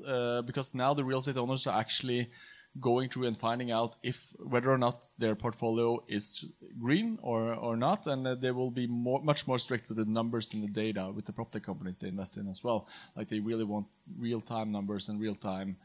because 0.46 0.74
now 0.74 0.94
the 0.94 1.04
real 1.04 1.18
estate 1.18 1.36
owners 1.36 1.66
are 1.66 1.78
actually 1.78 2.30
going 2.78 3.08
through 3.08 3.26
and 3.26 3.36
finding 3.36 3.72
out 3.72 3.96
if 4.02 4.32
whether 4.38 4.70
or 4.70 4.78
not 4.78 5.04
their 5.18 5.34
portfolio 5.34 6.00
is 6.06 6.44
green 6.78 7.18
or, 7.20 7.54
or 7.54 7.76
not, 7.76 8.06
and 8.06 8.26
uh, 8.26 8.34
they 8.36 8.52
will 8.52 8.70
be 8.70 8.86
more, 8.86 9.20
much 9.22 9.48
more 9.48 9.58
strict 9.58 9.88
with 9.88 9.98
the 9.98 10.04
numbers 10.04 10.54
and 10.54 10.62
the 10.62 10.68
data 10.68 11.10
with 11.10 11.24
the 11.24 11.32
prop 11.32 11.50
companies 11.62 11.98
they 11.98 12.08
invest 12.08 12.36
in 12.36 12.46
as 12.48 12.62
well. 12.62 12.88
Like 13.16 13.28
they 13.28 13.40
really 13.40 13.64
want 13.64 13.86
real-time 14.16 14.70
numbers 14.70 15.08
and 15.08 15.20
real-time 15.20 15.76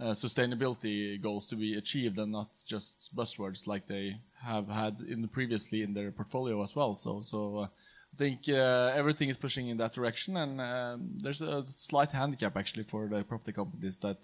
uh, 0.00 0.10
sustainability 0.10 1.20
goals 1.20 1.48
to 1.48 1.56
be 1.56 1.74
achieved, 1.74 2.18
and 2.18 2.30
not 2.30 2.50
just 2.64 3.14
buzzwords 3.16 3.66
like 3.66 3.88
they 3.88 4.20
have 4.40 4.68
had 4.68 5.00
in 5.08 5.22
the 5.22 5.28
previously 5.28 5.82
in 5.82 5.92
their 5.92 6.12
portfolio 6.12 6.62
as 6.62 6.76
well. 6.76 6.94
So, 6.94 7.22
so. 7.22 7.56
Uh, 7.56 7.66
I 8.10 8.16
think 8.16 8.48
uh, 8.48 8.90
everything 8.94 9.28
is 9.28 9.36
pushing 9.36 9.68
in 9.68 9.76
that 9.76 9.92
direction, 9.92 10.38
and 10.38 10.60
um, 10.62 11.10
there's 11.18 11.42
a 11.42 11.66
slight 11.66 12.10
handicap 12.10 12.56
actually 12.56 12.84
for 12.84 13.06
the 13.06 13.22
property 13.22 13.52
companies 13.52 13.98
that 13.98 14.16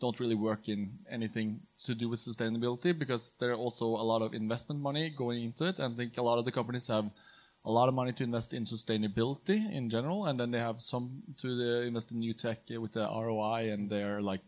don't 0.00 0.18
really 0.18 0.34
work 0.34 0.68
in 0.68 0.98
anything 1.10 1.60
to 1.84 1.94
do 1.94 2.08
with 2.08 2.20
sustainability 2.20 2.98
because 2.98 3.34
there 3.38 3.50
are 3.52 3.56
also 3.56 3.84
a 3.86 4.06
lot 4.12 4.22
of 4.22 4.34
investment 4.34 4.80
money 4.80 5.10
going 5.10 5.44
into 5.44 5.66
it. 5.66 5.78
And 5.78 5.94
I 5.94 5.96
think 5.96 6.18
a 6.18 6.22
lot 6.22 6.38
of 6.38 6.44
the 6.44 6.52
companies 6.52 6.88
have 6.88 7.10
a 7.64 7.70
lot 7.70 7.88
of 7.88 7.94
money 7.94 8.12
to 8.12 8.24
invest 8.24 8.54
in 8.54 8.64
sustainability 8.64 9.70
in 9.72 9.90
general, 9.90 10.26
and 10.26 10.40
then 10.40 10.50
they 10.50 10.58
have 10.58 10.80
some 10.80 11.22
to 11.36 11.54
the 11.54 11.82
invest 11.82 12.10
in 12.10 12.20
new 12.20 12.32
tech 12.32 12.60
with 12.70 12.92
the 12.92 13.06
ROI, 13.06 13.70
and 13.72 13.90
they're 13.90 14.22
like 14.22 14.40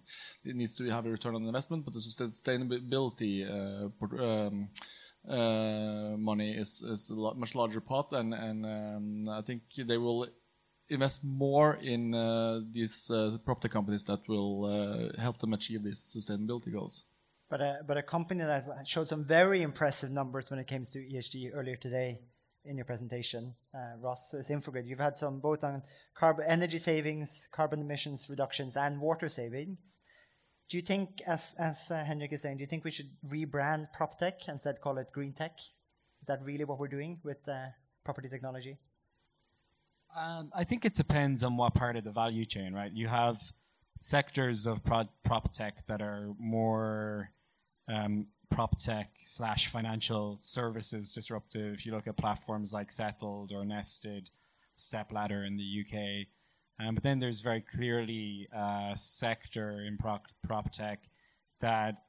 it 0.44 0.56
needs 0.56 0.74
to 0.76 0.88
have 0.88 1.04
a 1.04 1.10
return 1.10 1.34
on 1.34 1.44
investment, 1.44 1.84
but 1.84 1.92
the 1.92 2.00
sustainability 2.00 3.44
uh, 3.44 4.24
um, 4.24 4.68
uh, 5.28 6.16
money 6.16 6.52
is 6.52 6.82
is 6.82 7.10
a 7.10 7.14
lot, 7.14 7.36
much 7.36 7.54
larger 7.54 7.80
pot, 7.80 8.12
and 8.12 8.32
and 8.32 8.64
um, 8.64 9.28
I 9.28 9.42
think 9.42 9.62
they 9.76 9.98
will 9.98 10.26
invest 10.92 11.24
more 11.24 11.78
in 11.82 12.14
uh, 12.14 12.60
these 12.70 13.10
uh, 13.10 13.36
property 13.44 13.68
companies 13.68 14.04
that 14.04 14.26
will 14.28 14.64
uh, 14.64 15.20
help 15.20 15.38
them 15.38 15.52
achieve 15.54 15.82
these 15.82 16.12
sustainability 16.14 16.72
goals. 16.72 17.04
But 17.48 17.60
a, 17.60 17.80
but 17.86 17.96
a 17.96 18.02
company 18.02 18.44
that 18.44 18.64
showed 18.86 19.08
some 19.08 19.24
very 19.24 19.62
impressive 19.62 20.10
numbers 20.10 20.50
when 20.50 20.58
it 20.58 20.66
comes 20.66 20.90
to 20.92 20.98
ESG 20.98 21.50
earlier 21.54 21.76
today 21.76 22.20
in 22.64 22.76
your 22.76 22.84
presentation, 22.84 23.54
uh, 23.74 23.98
Ross, 24.00 24.32
is 24.34 24.48
Infogrid. 24.48 24.86
You've 24.86 24.98
had 24.98 25.18
some 25.18 25.40
both 25.40 25.64
on 25.64 25.82
carbon 26.14 26.46
energy 26.48 26.78
savings, 26.78 27.48
carbon 27.52 27.80
emissions 27.80 28.28
reductions, 28.30 28.76
and 28.76 29.00
water 29.00 29.28
savings. 29.28 29.98
Do 30.70 30.76
you 30.76 30.82
think, 30.82 31.20
as 31.26 31.54
as 31.58 31.90
uh, 31.90 32.04
Henrik 32.04 32.32
is 32.32 32.42
saying, 32.42 32.56
do 32.58 32.62
you 32.62 32.68
think 32.68 32.84
we 32.84 32.90
should 32.90 33.10
rebrand 33.28 33.88
PropTech 33.94 34.48
instead 34.48 34.80
call 34.80 34.98
it 34.98 35.12
Green 35.12 35.32
Tech? 35.32 35.58
Is 36.20 36.28
that 36.28 36.40
really 36.44 36.64
what 36.64 36.78
we're 36.78 36.88
doing 36.88 37.20
with 37.24 37.46
uh, 37.48 37.66
property 38.04 38.28
technology? 38.28 38.78
Um, 40.16 40.50
I 40.54 40.64
think 40.64 40.84
it 40.84 40.94
depends 40.94 41.42
on 41.42 41.56
what 41.56 41.74
part 41.74 41.96
of 41.96 42.04
the 42.04 42.10
value 42.10 42.44
chain, 42.44 42.74
right? 42.74 42.92
You 42.92 43.08
have 43.08 43.40
sectors 44.00 44.66
of 44.66 44.84
pro- 44.84 45.08
prop 45.24 45.52
tech 45.52 45.86
that 45.86 46.02
are 46.02 46.28
more 46.38 47.30
um, 47.88 48.26
prop 48.50 48.78
tech 48.78 49.10
slash 49.24 49.68
financial 49.68 50.38
services 50.42 51.12
disruptive. 51.12 51.74
If 51.74 51.86
you 51.86 51.92
look 51.92 52.06
at 52.06 52.16
platforms 52.16 52.72
like 52.72 52.92
Settled 52.92 53.52
or 53.52 53.64
Nested, 53.64 54.30
Stepladder 54.76 55.44
in 55.44 55.56
the 55.56 55.84
UK, 55.84 56.26
um, 56.84 56.94
but 56.94 57.02
then 57.02 57.18
there's 57.18 57.40
very 57.40 57.60
clearly 57.60 58.48
a 58.52 58.92
sector 58.96 59.82
in 59.86 59.96
prop, 59.96 60.26
prop 60.46 60.72
tech 60.72 61.08
that 61.60 62.02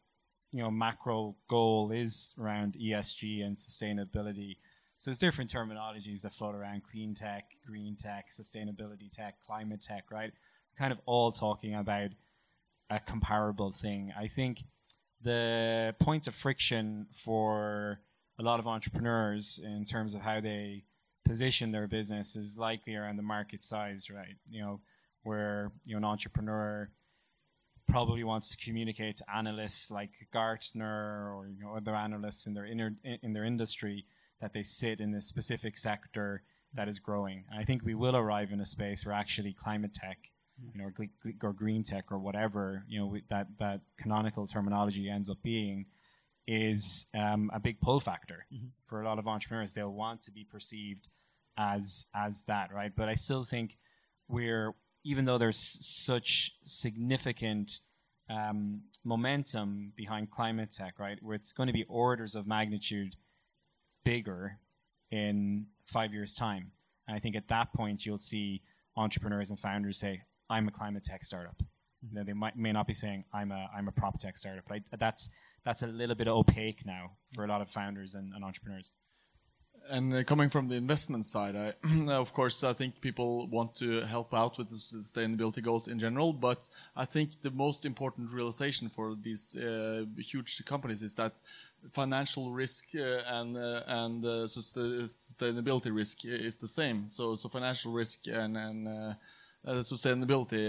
you 0.51 0.61
know 0.61 0.71
macro 0.71 1.35
goal 1.47 1.91
is 1.91 2.33
around 2.39 2.75
ESG 2.75 3.45
and 3.45 3.55
sustainability 3.55 4.57
so 5.03 5.11
there's 5.11 5.17
different 5.17 5.51
terminologies 5.51 6.21
that 6.21 6.31
float 6.31 6.55
around 6.55 6.83
clean 6.89 7.13
tech, 7.13 7.57
green 7.67 7.97
tech, 7.97 8.29
sustainability 8.31 9.11
tech, 9.11 9.35
climate 9.45 9.81
tech, 9.81 10.05
right? 10.09 10.31
Kind 10.77 10.93
of 10.93 10.99
all 11.05 11.29
talking 11.29 11.75
about 11.75 12.11
a 12.89 13.01
comparable 13.01 13.73
thing. 13.73 14.13
I 14.17 14.27
think 14.27 14.63
the 15.21 15.93
point 15.99 16.27
of 16.27 16.35
friction 16.35 17.07
for 17.11 17.99
a 18.39 18.43
lot 18.43 18.61
of 18.61 18.67
entrepreneurs 18.67 19.59
in 19.61 19.83
terms 19.83 20.15
of 20.15 20.21
how 20.21 20.39
they 20.39 20.85
position 21.25 21.73
their 21.73 21.89
business 21.89 22.37
is 22.37 22.57
likely 22.57 22.95
around 22.95 23.17
the 23.17 23.23
market 23.23 23.61
size, 23.61 24.09
right? 24.09 24.37
You 24.49 24.61
know, 24.61 24.79
where 25.23 25.73
you 25.83 25.95
know 25.95 25.97
an 25.97 26.05
entrepreneur 26.05 26.89
probably 27.89 28.23
wants 28.23 28.51
to 28.51 28.57
communicate 28.65 29.17
to 29.17 29.35
analysts 29.35 29.91
like 29.91 30.11
Gartner 30.31 31.35
or 31.35 31.49
you 31.49 31.61
know 31.61 31.75
other 31.75 31.93
analysts 31.93 32.47
in 32.47 32.53
their 32.53 32.65
inner 32.65 32.95
in 33.03 33.33
their 33.33 33.43
industry 33.43 34.05
that 34.43 34.51
they 34.51 34.61
sit 34.61 34.99
in 34.99 35.15
a 35.15 35.21
specific 35.21 35.77
sector 35.77 36.43
that 36.73 36.89
is 36.89 36.99
growing. 36.99 37.45
And 37.49 37.57
I 37.61 37.63
think 37.63 37.85
we 37.85 37.95
will 37.95 38.17
arrive 38.17 38.51
in 38.51 38.59
a 38.59 38.65
space 38.65 39.05
where 39.05 39.15
actually 39.15 39.53
climate 39.53 39.93
tech, 39.93 40.17
you 40.73 40.81
know, 40.81 40.89
or, 40.99 41.49
or 41.49 41.53
green 41.53 41.81
tech 41.81 42.11
or 42.11 42.19
whatever, 42.19 42.83
you 42.89 42.99
know, 42.99 43.05
we, 43.05 43.23
that 43.29 43.47
that 43.59 43.79
canonical 43.97 44.45
terminology 44.45 45.09
ends 45.09 45.29
up 45.29 45.41
being, 45.41 45.85
is 46.45 47.05
um, 47.15 47.49
a 47.53 47.59
big 47.59 47.79
pull 47.79 48.01
factor 48.01 48.45
mm-hmm. 48.53 48.67
for 48.85 49.01
a 49.01 49.05
lot 49.05 49.17
of 49.17 49.27
entrepreneurs. 49.27 49.71
They'll 49.71 49.93
want 49.93 50.21
to 50.23 50.31
be 50.31 50.43
perceived 50.43 51.07
as 51.57 52.05
as 52.13 52.43
that, 52.47 52.73
right? 52.73 52.91
But 52.93 53.07
I 53.07 53.15
still 53.15 53.43
think 53.43 53.77
we're 54.27 54.75
even 55.05 55.23
though 55.23 55.37
there's 55.37 55.77
such 55.79 56.51
significant 56.65 57.79
um, 58.29 58.81
momentum 59.05 59.93
behind 59.95 60.31
climate 60.31 60.71
tech, 60.71 60.99
right? 60.99 61.17
Where 61.21 61.35
it's 61.35 61.53
going 61.53 61.67
to 61.67 61.73
be 61.73 61.85
orders 61.87 62.35
of 62.35 62.45
magnitude 62.45 63.15
bigger 64.03 64.57
in 65.11 65.67
five 65.85 66.13
years' 66.13 66.35
time. 66.35 66.71
And 67.07 67.15
I 67.15 67.19
think 67.19 67.35
at 67.35 67.47
that 67.49 67.73
point, 67.73 68.05
you'll 68.05 68.17
see 68.17 68.61
entrepreneurs 68.95 69.49
and 69.49 69.59
founders 69.59 69.99
say, 69.99 70.21
I'm 70.49 70.67
a 70.67 70.71
climate 70.71 71.03
tech 71.03 71.23
startup. 71.23 71.57
Mm-hmm. 71.57 72.07
You 72.09 72.15
know, 72.15 72.23
they 72.25 72.33
might, 72.33 72.55
may 72.57 72.71
not 72.71 72.87
be 72.87 72.93
saying, 72.93 73.25
I'm 73.33 73.51
a, 73.51 73.67
I'm 73.75 73.87
a 73.87 73.91
prop 73.91 74.19
tech 74.19 74.37
startup. 74.37 74.65
But 74.67 74.77
I, 74.77 74.97
that's, 74.97 75.29
that's 75.65 75.83
a 75.83 75.87
little 75.87 76.15
bit 76.15 76.27
opaque 76.27 76.85
now 76.85 77.11
for 77.33 77.45
a 77.45 77.47
lot 77.47 77.61
of 77.61 77.69
founders 77.69 78.15
and, 78.15 78.33
and 78.33 78.43
entrepreneurs 78.43 78.91
and 79.89 80.13
uh, 80.13 80.23
coming 80.23 80.49
from 80.49 80.67
the 80.67 80.75
investment 80.75 81.25
side, 81.25 81.55
I, 81.55 81.73
of 82.09 82.33
course, 82.33 82.63
I 82.63 82.73
think 82.73 83.01
people 83.01 83.47
want 83.47 83.75
to 83.75 84.01
help 84.01 84.33
out 84.33 84.57
with 84.57 84.69
the 84.69 84.75
sustainability 84.75 85.61
goals 85.61 85.87
in 85.87 85.99
general. 85.99 86.33
But 86.33 86.69
I 86.95 87.05
think 87.05 87.41
the 87.41 87.51
most 87.51 87.85
important 87.85 88.31
realization 88.31 88.89
for 88.89 89.15
these 89.15 89.55
uh, 89.55 90.05
huge 90.17 90.63
companies 90.65 91.01
is 91.01 91.15
that 91.15 91.33
financial 91.91 92.51
risk 92.51 92.85
uh, 92.95 93.21
and 93.27 93.57
uh, 93.57 93.81
and 93.87 94.25
uh, 94.25 94.29
sustainability 94.47 95.93
risk 95.93 96.25
is 96.25 96.57
the 96.57 96.67
same. 96.67 97.07
So, 97.07 97.35
so 97.35 97.49
financial 97.49 97.91
risk 97.91 98.27
and 98.27 98.57
and 98.57 98.87
uh, 98.87 99.13
sustainability 99.65 100.65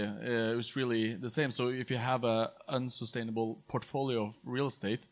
is 0.57 0.75
really 0.75 1.15
the 1.15 1.29
same. 1.29 1.51
So, 1.51 1.69
if 1.69 1.89
you 1.91 1.97
have 1.97 2.23
a 2.23 2.51
unsustainable 2.69 3.59
portfolio 3.67 4.25
of 4.25 4.35
real 4.45 4.67
estate 4.67 5.07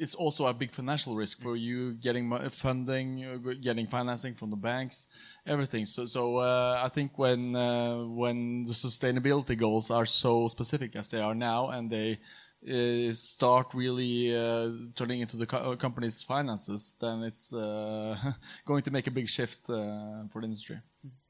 it's 0.00 0.14
also 0.14 0.46
a 0.46 0.54
big 0.54 0.70
financial 0.70 1.14
risk 1.14 1.42
for 1.42 1.56
you 1.56 1.92
getting 1.92 2.26
funding, 2.48 3.24
uh, 3.24 3.52
getting 3.60 3.86
financing 3.86 4.34
from 4.34 4.48
the 4.48 4.56
banks, 4.56 5.08
everything. 5.46 5.84
So, 5.84 6.06
so 6.06 6.38
uh, 6.38 6.80
I 6.82 6.88
think 6.88 7.18
when 7.18 7.54
uh, 7.54 7.98
when 8.04 8.64
the 8.64 8.72
sustainability 8.72 9.56
goals 9.58 9.90
are 9.90 10.06
so 10.06 10.48
specific 10.48 10.96
as 10.96 11.10
they 11.10 11.20
are 11.20 11.34
now, 11.34 11.68
and 11.68 11.90
they 11.90 12.18
uh, 12.66 13.12
start 13.12 13.74
really 13.74 14.34
uh, 14.34 14.70
turning 14.96 15.20
into 15.20 15.36
the 15.36 15.46
co 15.46 15.58
uh, 15.58 15.76
company's 15.76 16.22
finances, 16.22 16.96
then 16.98 17.22
it's 17.22 17.50
going 18.64 18.82
to 18.82 18.90
make 18.90 19.06
a 19.06 19.10
big 19.10 19.28
shift 19.28 19.66
for 19.66 20.40
the 20.40 20.44
industry. 20.44 20.78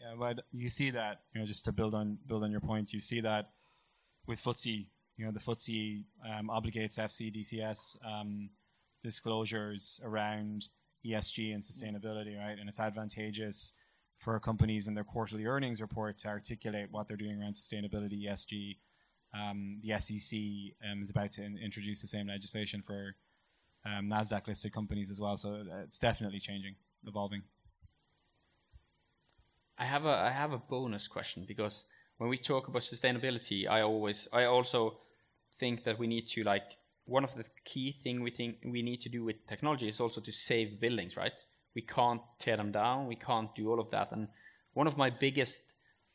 Yeah, 0.01 0.15
but 0.17 0.45
you 0.53 0.69
see 0.69 0.91
that, 0.93 1.23
you 1.35 1.41
know, 1.41 1.47
just 1.47 1.65
to 1.65 1.73
build 1.73 1.95
on 1.95 2.19
build 2.25 2.45
on 2.45 2.53
your 2.53 2.61
point, 2.61 2.93
you 2.93 3.01
see 3.01 3.21
that 3.21 3.51
with 4.29 4.39
FTSE 4.39 4.87
you 5.21 5.27
know, 5.27 5.33
the 5.33 5.39
FTSE 5.39 6.03
um, 6.27 6.49
obligates 6.49 6.99
FC 6.99 7.31
DCS 7.31 7.97
um, 8.03 8.49
disclosures 9.03 10.01
around 10.03 10.71
ESG 11.05 11.53
and 11.53 11.63
sustainability, 11.63 12.39
right? 12.39 12.59
And 12.59 12.71
it's 12.71 12.81
advantageous 12.81 13.75
for 14.17 14.41
companies 14.41 14.89
in 14.89 14.95
their 14.95 15.05
quarterly 15.05 15.45
earnings 15.45 15.83
report 15.83 16.17
to 16.19 16.29
articulate 16.29 16.89
what 16.91 17.07
they're 17.07 17.19
doing 17.19 17.39
around 17.39 17.53
sustainability, 17.53 18.25
ESG. 18.27 18.79
Um, 19.35 19.81
the 19.83 20.01
SEC 20.01 20.39
um, 20.91 21.03
is 21.03 21.11
about 21.11 21.33
to 21.33 21.45
in- 21.45 21.59
introduce 21.59 22.01
the 22.01 22.09
same 22.09 22.29
legislation 22.29 22.81
for 22.81 23.15
um, 23.85 24.09
Nasdaq 24.09 24.49
listed 24.49 24.73
companies 24.73 25.11
as 25.11 25.21
well. 25.21 25.37
So 25.37 25.51
uh, 25.51 25.83
it's 25.85 25.99
definitely 25.99 26.41
changing, 26.41 26.77
evolving. 27.07 27.43
I 29.79 29.85
have 29.85 30.07
a 30.07 30.15
I 30.29 30.31
have 30.31 30.53
a 30.53 30.59
bonus 30.59 31.09
question 31.09 31.45
because 31.47 31.85
when 32.17 32.29
we 32.29 32.39
talk 32.39 32.69
about 32.69 32.83
sustainability, 32.83 33.69
I 33.69 33.83
always 33.83 34.29
I 34.33 34.45
also 34.45 34.99
think 35.59 35.85
that 35.85 35.99
we 35.99 36.07
need 36.07 36.27
to 36.29 36.45
like 36.45 36.77
one 37.05 37.25
of 37.25 37.35
the 37.35 37.45
key 37.65 37.93
thing 37.93 38.23
we 38.23 38.31
think 38.31 38.57
we 38.65 38.83
need 38.83 39.01
to 39.01 39.09
do 39.09 39.25
with 39.25 39.47
technology 39.47 39.89
is 39.89 40.01
also 40.01 40.21
to 40.21 40.33
save 40.33 40.81
buildings, 40.81 41.17
right? 41.17 41.33
We 41.75 41.83
can't 41.83 42.21
tear 42.39 42.57
them 42.57 42.73
down, 42.73 43.09
we 43.09 43.17
can't 43.17 43.55
do 43.55 43.71
all 43.71 43.81
of 43.81 43.91
that. 43.91 44.13
And 44.13 44.29
one 44.75 44.87
of 44.87 44.97
my 44.97 45.11
biggest 45.11 45.61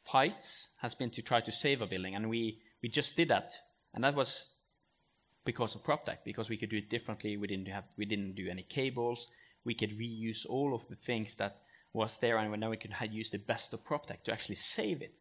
fights 0.05 0.69
has 0.77 0.95
been 0.95 1.09
to 1.11 1.21
try 1.21 1.41
to 1.41 1.51
save 1.51 1.81
a 1.81 1.87
building, 1.87 2.15
and 2.15 2.29
we 2.29 2.59
we 2.81 2.89
just 2.89 3.15
did 3.15 3.29
that, 3.29 3.51
and 3.93 4.03
that 4.03 4.15
was 4.15 4.45
because 5.43 5.75
of 5.75 5.83
PropTech, 5.83 6.19
because 6.23 6.49
we 6.49 6.57
could 6.57 6.69
do 6.69 6.77
it 6.77 6.89
differently. 6.89 7.37
We 7.37 7.47
didn't 7.47 7.67
have 7.67 7.85
we 7.97 8.05
didn't 8.05 8.35
do 8.35 8.47
any 8.49 8.63
cables. 8.63 9.27
We 9.63 9.75
could 9.75 9.97
reuse 9.97 10.45
all 10.47 10.75
of 10.75 10.87
the 10.87 10.95
things 10.95 11.35
that 11.35 11.61
was 11.93 12.17
there, 12.19 12.37
and 12.37 12.59
now 12.59 12.69
we 12.69 12.77
could 12.77 12.93
use 13.11 13.29
the 13.29 13.37
best 13.39 13.73
of 13.73 13.83
PropTech 13.83 14.23
to 14.25 14.31
actually 14.31 14.55
save 14.55 15.01
it. 15.01 15.13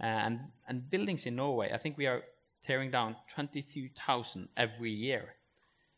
Uh, 0.00 0.06
and 0.06 0.40
and 0.68 0.90
buildings 0.90 1.26
in 1.26 1.36
Norway, 1.36 1.70
I 1.72 1.78
think 1.78 1.96
we 1.96 2.06
are 2.06 2.22
tearing 2.64 2.90
down 2.90 3.16
22,000 3.34 4.48
every 4.56 4.90
year. 4.90 5.34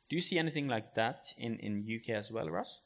Do 0.09 0.17
you 0.17 0.23
see 0.23 0.39
anything 0.39 0.69
like 0.69 0.95
that 0.95 1.33
in 1.37 1.59
in 1.59 1.85
UK 1.85 2.11
as 2.11 2.31
well, 2.31 2.49
Ross? 2.49 2.81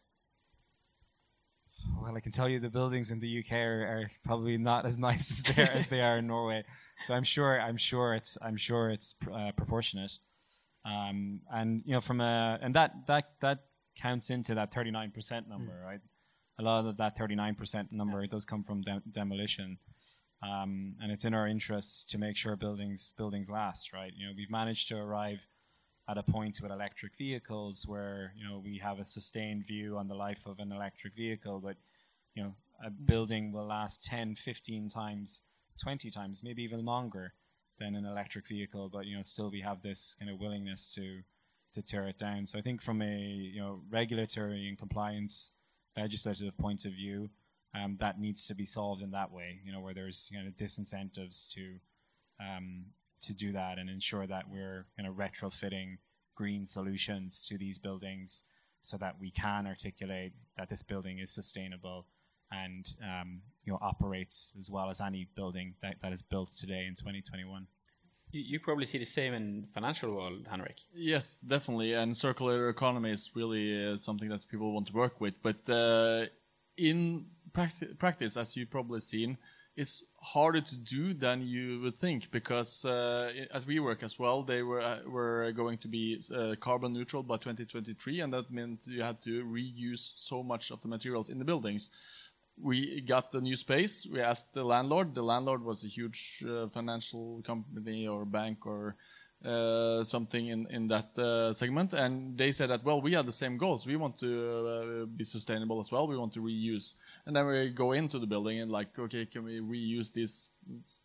Well, 2.00 2.16
I 2.16 2.20
can 2.20 2.32
tell 2.32 2.48
you 2.48 2.60
the 2.60 2.70
buildings 2.70 3.10
in 3.10 3.20
the 3.20 3.38
UK 3.40 3.52
are, 3.52 3.82
are 3.86 4.10
probably 4.24 4.56
not 4.58 4.84
as 4.86 4.98
nice 5.08 5.30
as 5.30 5.42
they 5.42 5.62
are, 5.62 5.66
as 5.66 5.88
they 5.88 6.00
are 6.00 6.18
in 6.18 6.26
Norway. 6.26 6.64
So 7.06 7.14
I'm 7.14 7.24
sure 7.24 7.60
I'm 7.60 7.76
sure 7.76 8.14
it's 8.14 8.38
I'm 8.42 8.56
sure 8.56 8.90
it's 8.90 9.14
pr- 9.14 9.32
uh, 9.32 9.52
proportionate. 9.52 10.12
Um, 10.84 11.40
and 11.52 11.82
you 11.84 11.92
know 11.92 12.00
from 12.00 12.20
a 12.20 12.58
and 12.62 12.74
that 12.74 13.06
that 13.06 13.24
that 13.40 13.58
counts 13.96 14.30
into 14.30 14.54
that 14.54 14.72
39% 14.72 15.48
number, 15.48 15.78
right? 15.84 16.00
A 16.58 16.62
lot 16.62 16.86
of 16.86 16.96
that 16.98 17.18
39% 17.18 17.92
number 17.92 18.26
does 18.26 18.44
come 18.44 18.62
from 18.62 18.82
dem- 18.82 19.02
demolition. 19.10 19.78
Um, 20.42 20.94
and 21.02 21.12
it's 21.12 21.24
in 21.24 21.34
our 21.34 21.46
interests 21.46 22.04
to 22.06 22.18
make 22.18 22.36
sure 22.36 22.56
buildings 22.56 23.12
buildings 23.16 23.50
last, 23.50 23.92
right? 23.92 24.12
You 24.16 24.26
know, 24.26 24.32
we've 24.36 24.50
managed 24.50 24.88
to 24.88 24.96
arrive 24.96 25.46
at 26.08 26.18
a 26.18 26.22
point 26.22 26.60
with 26.62 26.72
electric 26.72 27.16
vehicles 27.16 27.86
where 27.86 28.32
you 28.36 28.48
know 28.48 28.58
we 28.58 28.78
have 28.78 28.98
a 28.98 29.04
sustained 29.04 29.66
view 29.66 29.96
on 29.96 30.08
the 30.08 30.14
life 30.14 30.46
of 30.46 30.58
an 30.58 30.72
electric 30.72 31.14
vehicle, 31.14 31.60
but 31.60 31.76
you 32.34 32.42
know 32.42 32.54
a 32.84 32.90
building 32.90 33.52
will 33.52 33.66
last 33.66 34.04
10, 34.06 34.34
15 34.34 34.88
times, 34.88 35.42
20 35.82 36.10
times, 36.10 36.42
maybe 36.42 36.62
even 36.62 36.84
longer 36.84 37.34
than 37.78 37.94
an 37.94 38.06
electric 38.06 38.48
vehicle. 38.48 38.88
But 38.88 39.06
you 39.06 39.16
know, 39.16 39.22
still 39.22 39.50
we 39.50 39.60
have 39.60 39.82
this 39.82 40.16
kind 40.18 40.30
of 40.30 40.40
willingness 40.40 40.90
to 40.92 41.20
to 41.74 41.82
tear 41.82 42.08
it 42.08 42.18
down. 42.18 42.46
So 42.46 42.58
I 42.58 42.62
think 42.62 42.82
from 42.82 43.02
a 43.02 43.16
you 43.16 43.60
know 43.60 43.82
regulatory 43.90 44.68
and 44.68 44.78
compliance 44.78 45.52
legislative 45.96 46.56
point 46.56 46.84
of 46.84 46.92
view, 46.92 47.30
um, 47.74 47.96
that 48.00 48.20
needs 48.20 48.46
to 48.48 48.54
be 48.54 48.64
solved 48.64 49.02
in 49.02 49.10
that 49.12 49.32
way. 49.32 49.60
You 49.64 49.72
know, 49.72 49.80
where 49.80 49.94
there's 49.94 50.28
you 50.32 50.42
know 50.42 50.50
disincentives 50.56 51.48
to 51.54 51.76
um, 52.40 52.86
to 53.22 53.34
do 53.34 53.52
that 53.52 53.78
and 53.78 53.90
ensure 53.90 54.26
that 54.26 54.44
we're 54.50 54.86
kind 54.96 55.08
of 55.08 55.14
retrofitting 55.14 55.98
green 56.34 56.66
solutions 56.66 57.46
to 57.46 57.58
these 57.58 57.78
buildings 57.78 58.44
so 58.80 58.96
that 58.96 59.14
we 59.20 59.30
can 59.30 59.66
articulate 59.66 60.32
that 60.56 60.68
this 60.68 60.82
building 60.82 61.18
is 61.18 61.30
sustainable 61.30 62.06
and 62.50 62.96
um, 63.04 63.40
you 63.64 63.72
know 63.72 63.78
operates 63.82 64.54
as 64.58 64.70
well 64.70 64.88
as 64.90 65.00
any 65.00 65.28
building 65.36 65.74
that, 65.82 65.96
that 66.02 66.12
is 66.12 66.22
built 66.22 66.50
today 66.58 66.86
in 66.86 66.94
2021. 66.94 67.66
You, 68.32 68.42
you 68.42 68.60
probably 68.60 68.86
see 68.86 68.98
the 68.98 69.04
same 69.04 69.34
in 69.34 69.66
financial 69.74 70.14
world, 70.14 70.46
Henrik. 70.48 70.76
Yes, 70.94 71.40
definitely. 71.40 71.94
And 71.94 72.16
circular 72.16 72.68
economy 72.68 73.10
is 73.10 73.30
really 73.34 73.92
uh, 73.92 73.96
something 73.96 74.28
that 74.28 74.48
people 74.48 74.72
want 74.72 74.86
to 74.86 74.92
work 74.92 75.20
with. 75.20 75.34
But 75.42 75.68
uh, 75.68 76.26
in 76.76 77.26
practi- 77.52 77.98
practice, 77.98 78.36
as 78.36 78.56
you've 78.56 78.70
probably 78.70 79.00
seen, 79.00 79.38
it's 79.76 80.04
harder 80.20 80.60
to 80.60 80.76
do 80.76 81.14
than 81.14 81.42
you 81.42 81.80
would 81.80 81.96
think 81.96 82.30
because 82.30 82.84
uh, 82.84 83.32
at 83.52 83.62
WeWork 83.62 84.02
as 84.02 84.18
well, 84.18 84.42
they 84.42 84.62
were 84.62 84.80
uh, 84.80 84.98
were 85.06 85.52
going 85.52 85.78
to 85.78 85.88
be 85.88 86.20
uh, 86.34 86.54
carbon 86.60 86.92
neutral 86.92 87.22
by 87.22 87.36
2023, 87.36 88.20
and 88.20 88.32
that 88.32 88.50
meant 88.50 88.86
you 88.86 89.02
had 89.02 89.20
to 89.22 89.44
reuse 89.44 90.12
so 90.16 90.42
much 90.42 90.70
of 90.70 90.80
the 90.80 90.88
materials 90.88 91.28
in 91.28 91.38
the 91.38 91.44
buildings. 91.44 91.90
We 92.60 93.00
got 93.00 93.30
the 93.30 93.40
new 93.40 93.56
space. 93.56 94.06
We 94.06 94.20
asked 94.20 94.52
the 94.52 94.64
landlord. 94.64 95.14
The 95.14 95.22
landlord 95.22 95.64
was 95.64 95.82
a 95.84 95.88
huge 95.88 96.44
uh, 96.46 96.68
financial 96.68 97.40
company 97.42 98.06
or 98.06 98.24
bank 98.26 98.66
or 98.66 98.96
uh, 99.44 100.04
something 100.04 100.48
in 100.48 100.66
in 100.70 100.88
that 100.88 101.18
uh, 101.18 101.52
segment, 101.52 101.94
and 101.94 102.36
they 102.36 102.52
said 102.52 102.70
that 102.70 102.84
well, 102.84 103.00
we 103.00 103.12
have 103.12 103.26
the 103.26 103.32
same 103.32 103.56
goals. 103.56 103.86
We 103.86 103.96
want 103.96 104.18
to 104.18 105.02
uh, 105.02 105.06
be 105.06 105.24
sustainable 105.24 105.80
as 105.80 105.90
well. 105.90 106.06
We 106.06 106.16
want 106.16 106.32
to 106.34 106.40
reuse, 106.40 106.94
and 107.26 107.34
then 107.34 107.46
we 107.46 107.70
go 107.70 107.92
into 107.92 108.18
the 108.18 108.26
building 108.26 108.60
and 108.60 108.70
like, 108.70 108.98
okay, 108.98 109.26
can 109.26 109.44
we 109.44 109.60
reuse 109.60 110.12
these 110.12 110.50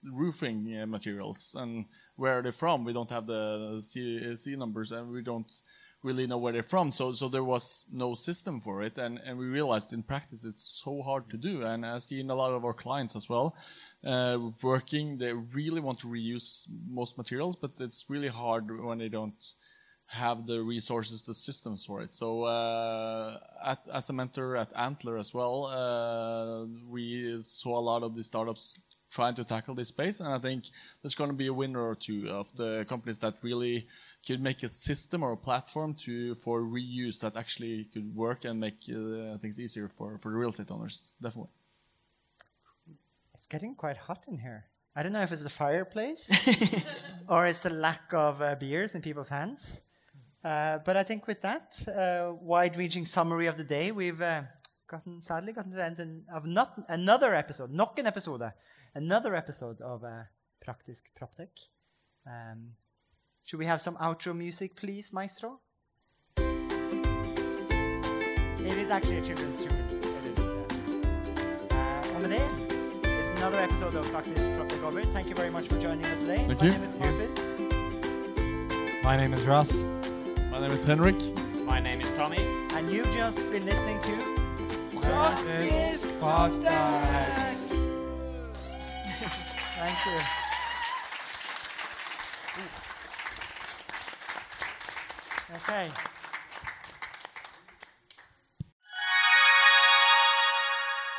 roofing 0.04 0.78
uh, 0.78 0.86
materials 0.86 1.56
and 1.58 1.86
where 2.16 2.38
are 2.40 2.42
they 2.42 2.52
from? 2.52 2.84
We 2.86 2.94
don't 2.94 3.10
have 3.10 3.26
the 3.26 3.80
C, 3.82 4.36
C 4.36 4.56
numbers, 4.56 4.92
and 4.92 5.12
we 5.12 5.22
don't 5.22 5.52
really 6.06 6.28
know 6.28 6.38
where 6.38 6.54
they're 6.54 6.72
from. 6.76 6.92
So 6.92 7.14
so 7.14 7.28
there 7.28 7.44
was 7.44 7.88
no 7.92 8.16
system 8.16 8.60
for 8.60 8.84
it, 8.84 8.98
and 8.98 9.20
and 9.26 9.38
we 9.38 9.48
realized 9.48 9.92
in 9.94 10.04
practice 10.04 10.46
it's 10.46 10.82
so 10.84 11.02
hard 11.02 11.30
to 11.32 11.38
do. 11.38 11.64
And 11.64 11.86
I 11.86 12.00
see 12.00 12.20
in 12.20 12.30
a 12.30 12.36
lot 12.36 12.54
of 12.54 12.64
our 12.64 12.74
clients 12.74 13.16
as 13.16 13.28
well, 13.28 13.58
uh, 14.06 14.38
working 14.62 15.18
they 15.18 15.34
really 15.34 15.82
want 15.82 16.00
to 16.00 16.08
reuse 16.08 16.68
most 16.88 17.18
materials, 17.18 17.56
but 17.56 17.72
it's 17.80 18.06
really 18.10 18.30
hard 18.30 18.64
when 18.88 19.00
they 19.00 19.10
don't 19.10 19.44
have 20.08 20.46
the 20.46 20.62
resources, 20.62 21.24
the 21.24 21.34
systems 21.34 21.86
for 21.86 22.02
it. 22.02 22.14
So 22.14 22.44
uh, 22.44 23.40
at, 23.66 23.80
as 23.92 24.10
a 24.10 24.14
mentor 24.14 24.56
at 24.56 24.72
Antler 24.76 25.18
as 25.18 25.34
well, 25.34 25.66
uh, 25.66 26.66
we 26.88 27.40
saw 27.42 27.80
a 27.80 27.86
lot 27.92 28.04
of 28.04 28.14
the 28.14 28.24
startups 28.24 28.80
trying 29.16 29.36
to 29.36 29.46
tackle 29.46 29.74
this 29.74 29.88
space. 29.88 30.20
And 30.20 30.30
I 30.30 30.40
think 30.40 30.66
there's 31.02 31.16
going 31.16 31.30
to 31.30 31.36
be 31.36 31.48
a 31.48 31.54
winner 31.54 31.82
or 31.82 31.96
two 31.96 32.30
of 32.30 32.54
the 32.56 32.86
companies 32.88 33.20
that 33.20 33.36
really 33.42 33.88
could 34.28 34.42
make 34.42 34.62
a 34.64 34.70
system 34.70 35.24
or 35.24 35.32
a 35.32 35.38
platform 35.38 35.94
to 36.06 36.36
for 36.36 36.62
reuse 36.62 37.20
that 37.22 37.38
actually 37.38 37.86
could 37.94 38.14
work 38.14 38.46
and 38.46 38.60
make 38.60 38.80
uh, 38.90 39.38
things 39.42 39.58
easier 39.60 39.88
for, 39.88 40.18
for 40.18 40.32
the 40.32 40.38
real 40.38 40.50
estate 40.50 40.72
owners. 40.72 41.16
Definitely. 41.22 41.54
It's 43.34 43.48
getting 43.48 43.74
quite 43.76 43.98
hot 43.98 44.26
in 44.28 44.38
here. 44.38 44.66
I 44.98 45.04
don't 45.04 45.14
know 45.14 45.22
if 45.22 45.32
it's 45.32 45.44
the 45.44 45.58
fireplace 45.66 46.24
or 47.28 47.46
it's 47.48 47.64
the 47.64 47.70
lack 47.70 48.14
of 48.14 48.42
uh, 48.42 48.56
beers 48.56 48.96
in 48.96 49.02
people's 49.02 49.30
hands. 49.30 49.82
Uh, 50.44 50.78
but 50.86 50.96
I 50.96 51.04
think 51.04 51.26
with 51.28 51.42
that 51.42 51.68
uh, 51.88 52.34
wide 52.54 52.78
ranging 52.78 53.06
summary 53.06 53.48
of 53.48 53.58
the 53.58 53.64
day, 53.64 53.92
we've 53.92 54.22
gotten 54.88 55.22
sadly 55.22 55.54
gotten 55.54 55.72
to 55.72 55.78
the 55.78 55.84
end 55.86 56.24
of 56.34 56.46
not 56.46 56.74
another 56.88 57.34
episode, 57.36 57.72
nok 57.72 58.00
en 58.00 58.06
episode, 58.08 58.52
another 58.94 59.36
episode 59.36 59.82
of 59.82 60.04
uh, 60.04 60.24
Praktisk 60.66 61.04
Proptech. 61.20 61.70
Um, 62.26 62.74
should 63.44 63.60
we 63.60 63.66
have 63.66 63.82
some 63.82 63.96
outro 63.98 64.36
music, 64.36 64.76
please, 64.76 65.14
Maestro? 65.14 65.60
It 68.68 68.78
is 68.78 68.90
actually 68.90 69.18
a 69.20 69.22
children's 69.22 69.64
tune. 69.64 69.74
It 69.74 70.38
is. 70.38 70.40
Yeah. 70.40 71.78
Uh, 71.78 72.16
og 72.16 72.30
det, 72.30 72.42
it's 73.04 73.40
another 73.40 73.60
episode 73.60 73.96
of 73.96 74.06
Praktisk 74.12 74.50
Proptech 74.58 74.84
over. 74.84 75.04
Thank 75.14 75.28
you 75.28 75.36
very 75.36 75.52
much 75.52 75.68
for 75.68 75.80
joining 75.80 76.06
us 76.06 76.20
today. 76.20 76.38
Thank 76.48 76.60
My 76.62 76.66
you. 76.66 76.72
name 76.72 76.84
is 76.84 76.96
Martin. 76.96 77.30
My 79.04 79.16
name 79.18 79.34
is 79.34 79.44
Ross. 79.46 79.86
My 80.52 80.60
name 80.60 80.72
is 80.72 80.84
Henrik. 80.84 81.20
My 81.66 81.80
name 81.80 82.02
is 82.02 82.12
Tommy. 82.16 82.42
And 82.74 82.90
you've 82.90 83.12
just 83.14 83.38
been 83.52 83.66
listening 83.66 84.00
to 84.02 84.35
Praktisk 85.12 86.08
Proptek. 86.20 87.58
Thank 89.78 90.06
you. 90.06 90.20
Okay. 95.56 95.90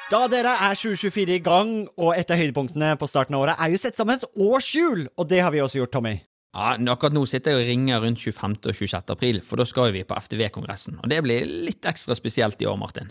Da 0.06 0.20
dere 0.30 0.52
er 0.62 0.76
2024 0.78 1.34
i 1.34 1.42
gang, 1.42 1.70
og 1.98 2.12
et 2.14 2.30
av 2.30 2.38
høydepunktene 2.38 2.92
på 3.00 3.08
starten 3.10 3.34
av 3.34 3.42
året 3.42 3.58
er 3.58 3.72
jo 3.72 3.80
sett 3.82 3.98
sammen 3.98 4.20
et 4.20 4.26
årshjul, 4.38 5.08
og 5.18 5.26
det 5.26 5.40
har 5.42 5.50
vi 5.50 5.62
også 5.64 5.80
gjort, 5.80 5.96
Tommy. 5.96 6.14
Ja, 6.54 6.76
Akkurat 6.92 7.12
nå 7.16 7.24
sitter 7.28 7.56
jeg 7.56 7.64
og 7.64 7.70
ringer 7.72 8.04
rundt 8.04 8.22
25. 8.22 8.54
og 8.70 8.78
26. 8.78 9.12
april, 9.16 9.40
for 9.44 9.58
da 9.60 9.66
skal 9.66 9.90
vi 9.96 10.06
på 10.06 10.16
FTV-kongressen. 10.16 11.00
Og 11.02 11.10
det 11.10 11.18
blir 11.26 11.48
litt 11.66 11.90
ekstra 11.90 12.14
spesielt 12.14 12.62
i 12.62 12.68
år, 12.70 12.78
Martin. 12.80 13.10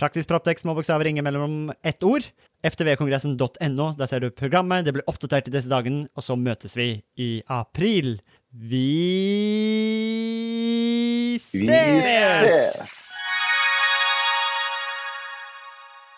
Praktisk 0.00 0.30
Proptex, 0.30 0.62
små 0.64 0.72
bokstaver, 0.74 1.04
ingen 1.04 1.24
mellom 1.24 1.72
ett 1.84 2.02
ord. 2.02 2.24
ftvkongressen.no, 2.64 3.88
der 3.98 4.08
ser 4.08 4.20
du 4.24 4.30
programmet, 4.32 4.86
det 4.86 4.94
blir 4.96 5.04
oppdatert 5.08 5.48
i 5.48 5.52
disse 5.52 5.68
dagene, 5.68 6.06
og 6.16 6.24
så 6.24 6.36
møtes 6.40 6.76
vi 6.76 7.02
i 7.20 7.28
april. 7.48 8.16
Vi 8.50 8.86
ses! 11.36 11.52
Vi 11.52 11.68
ses! 11.68 12.99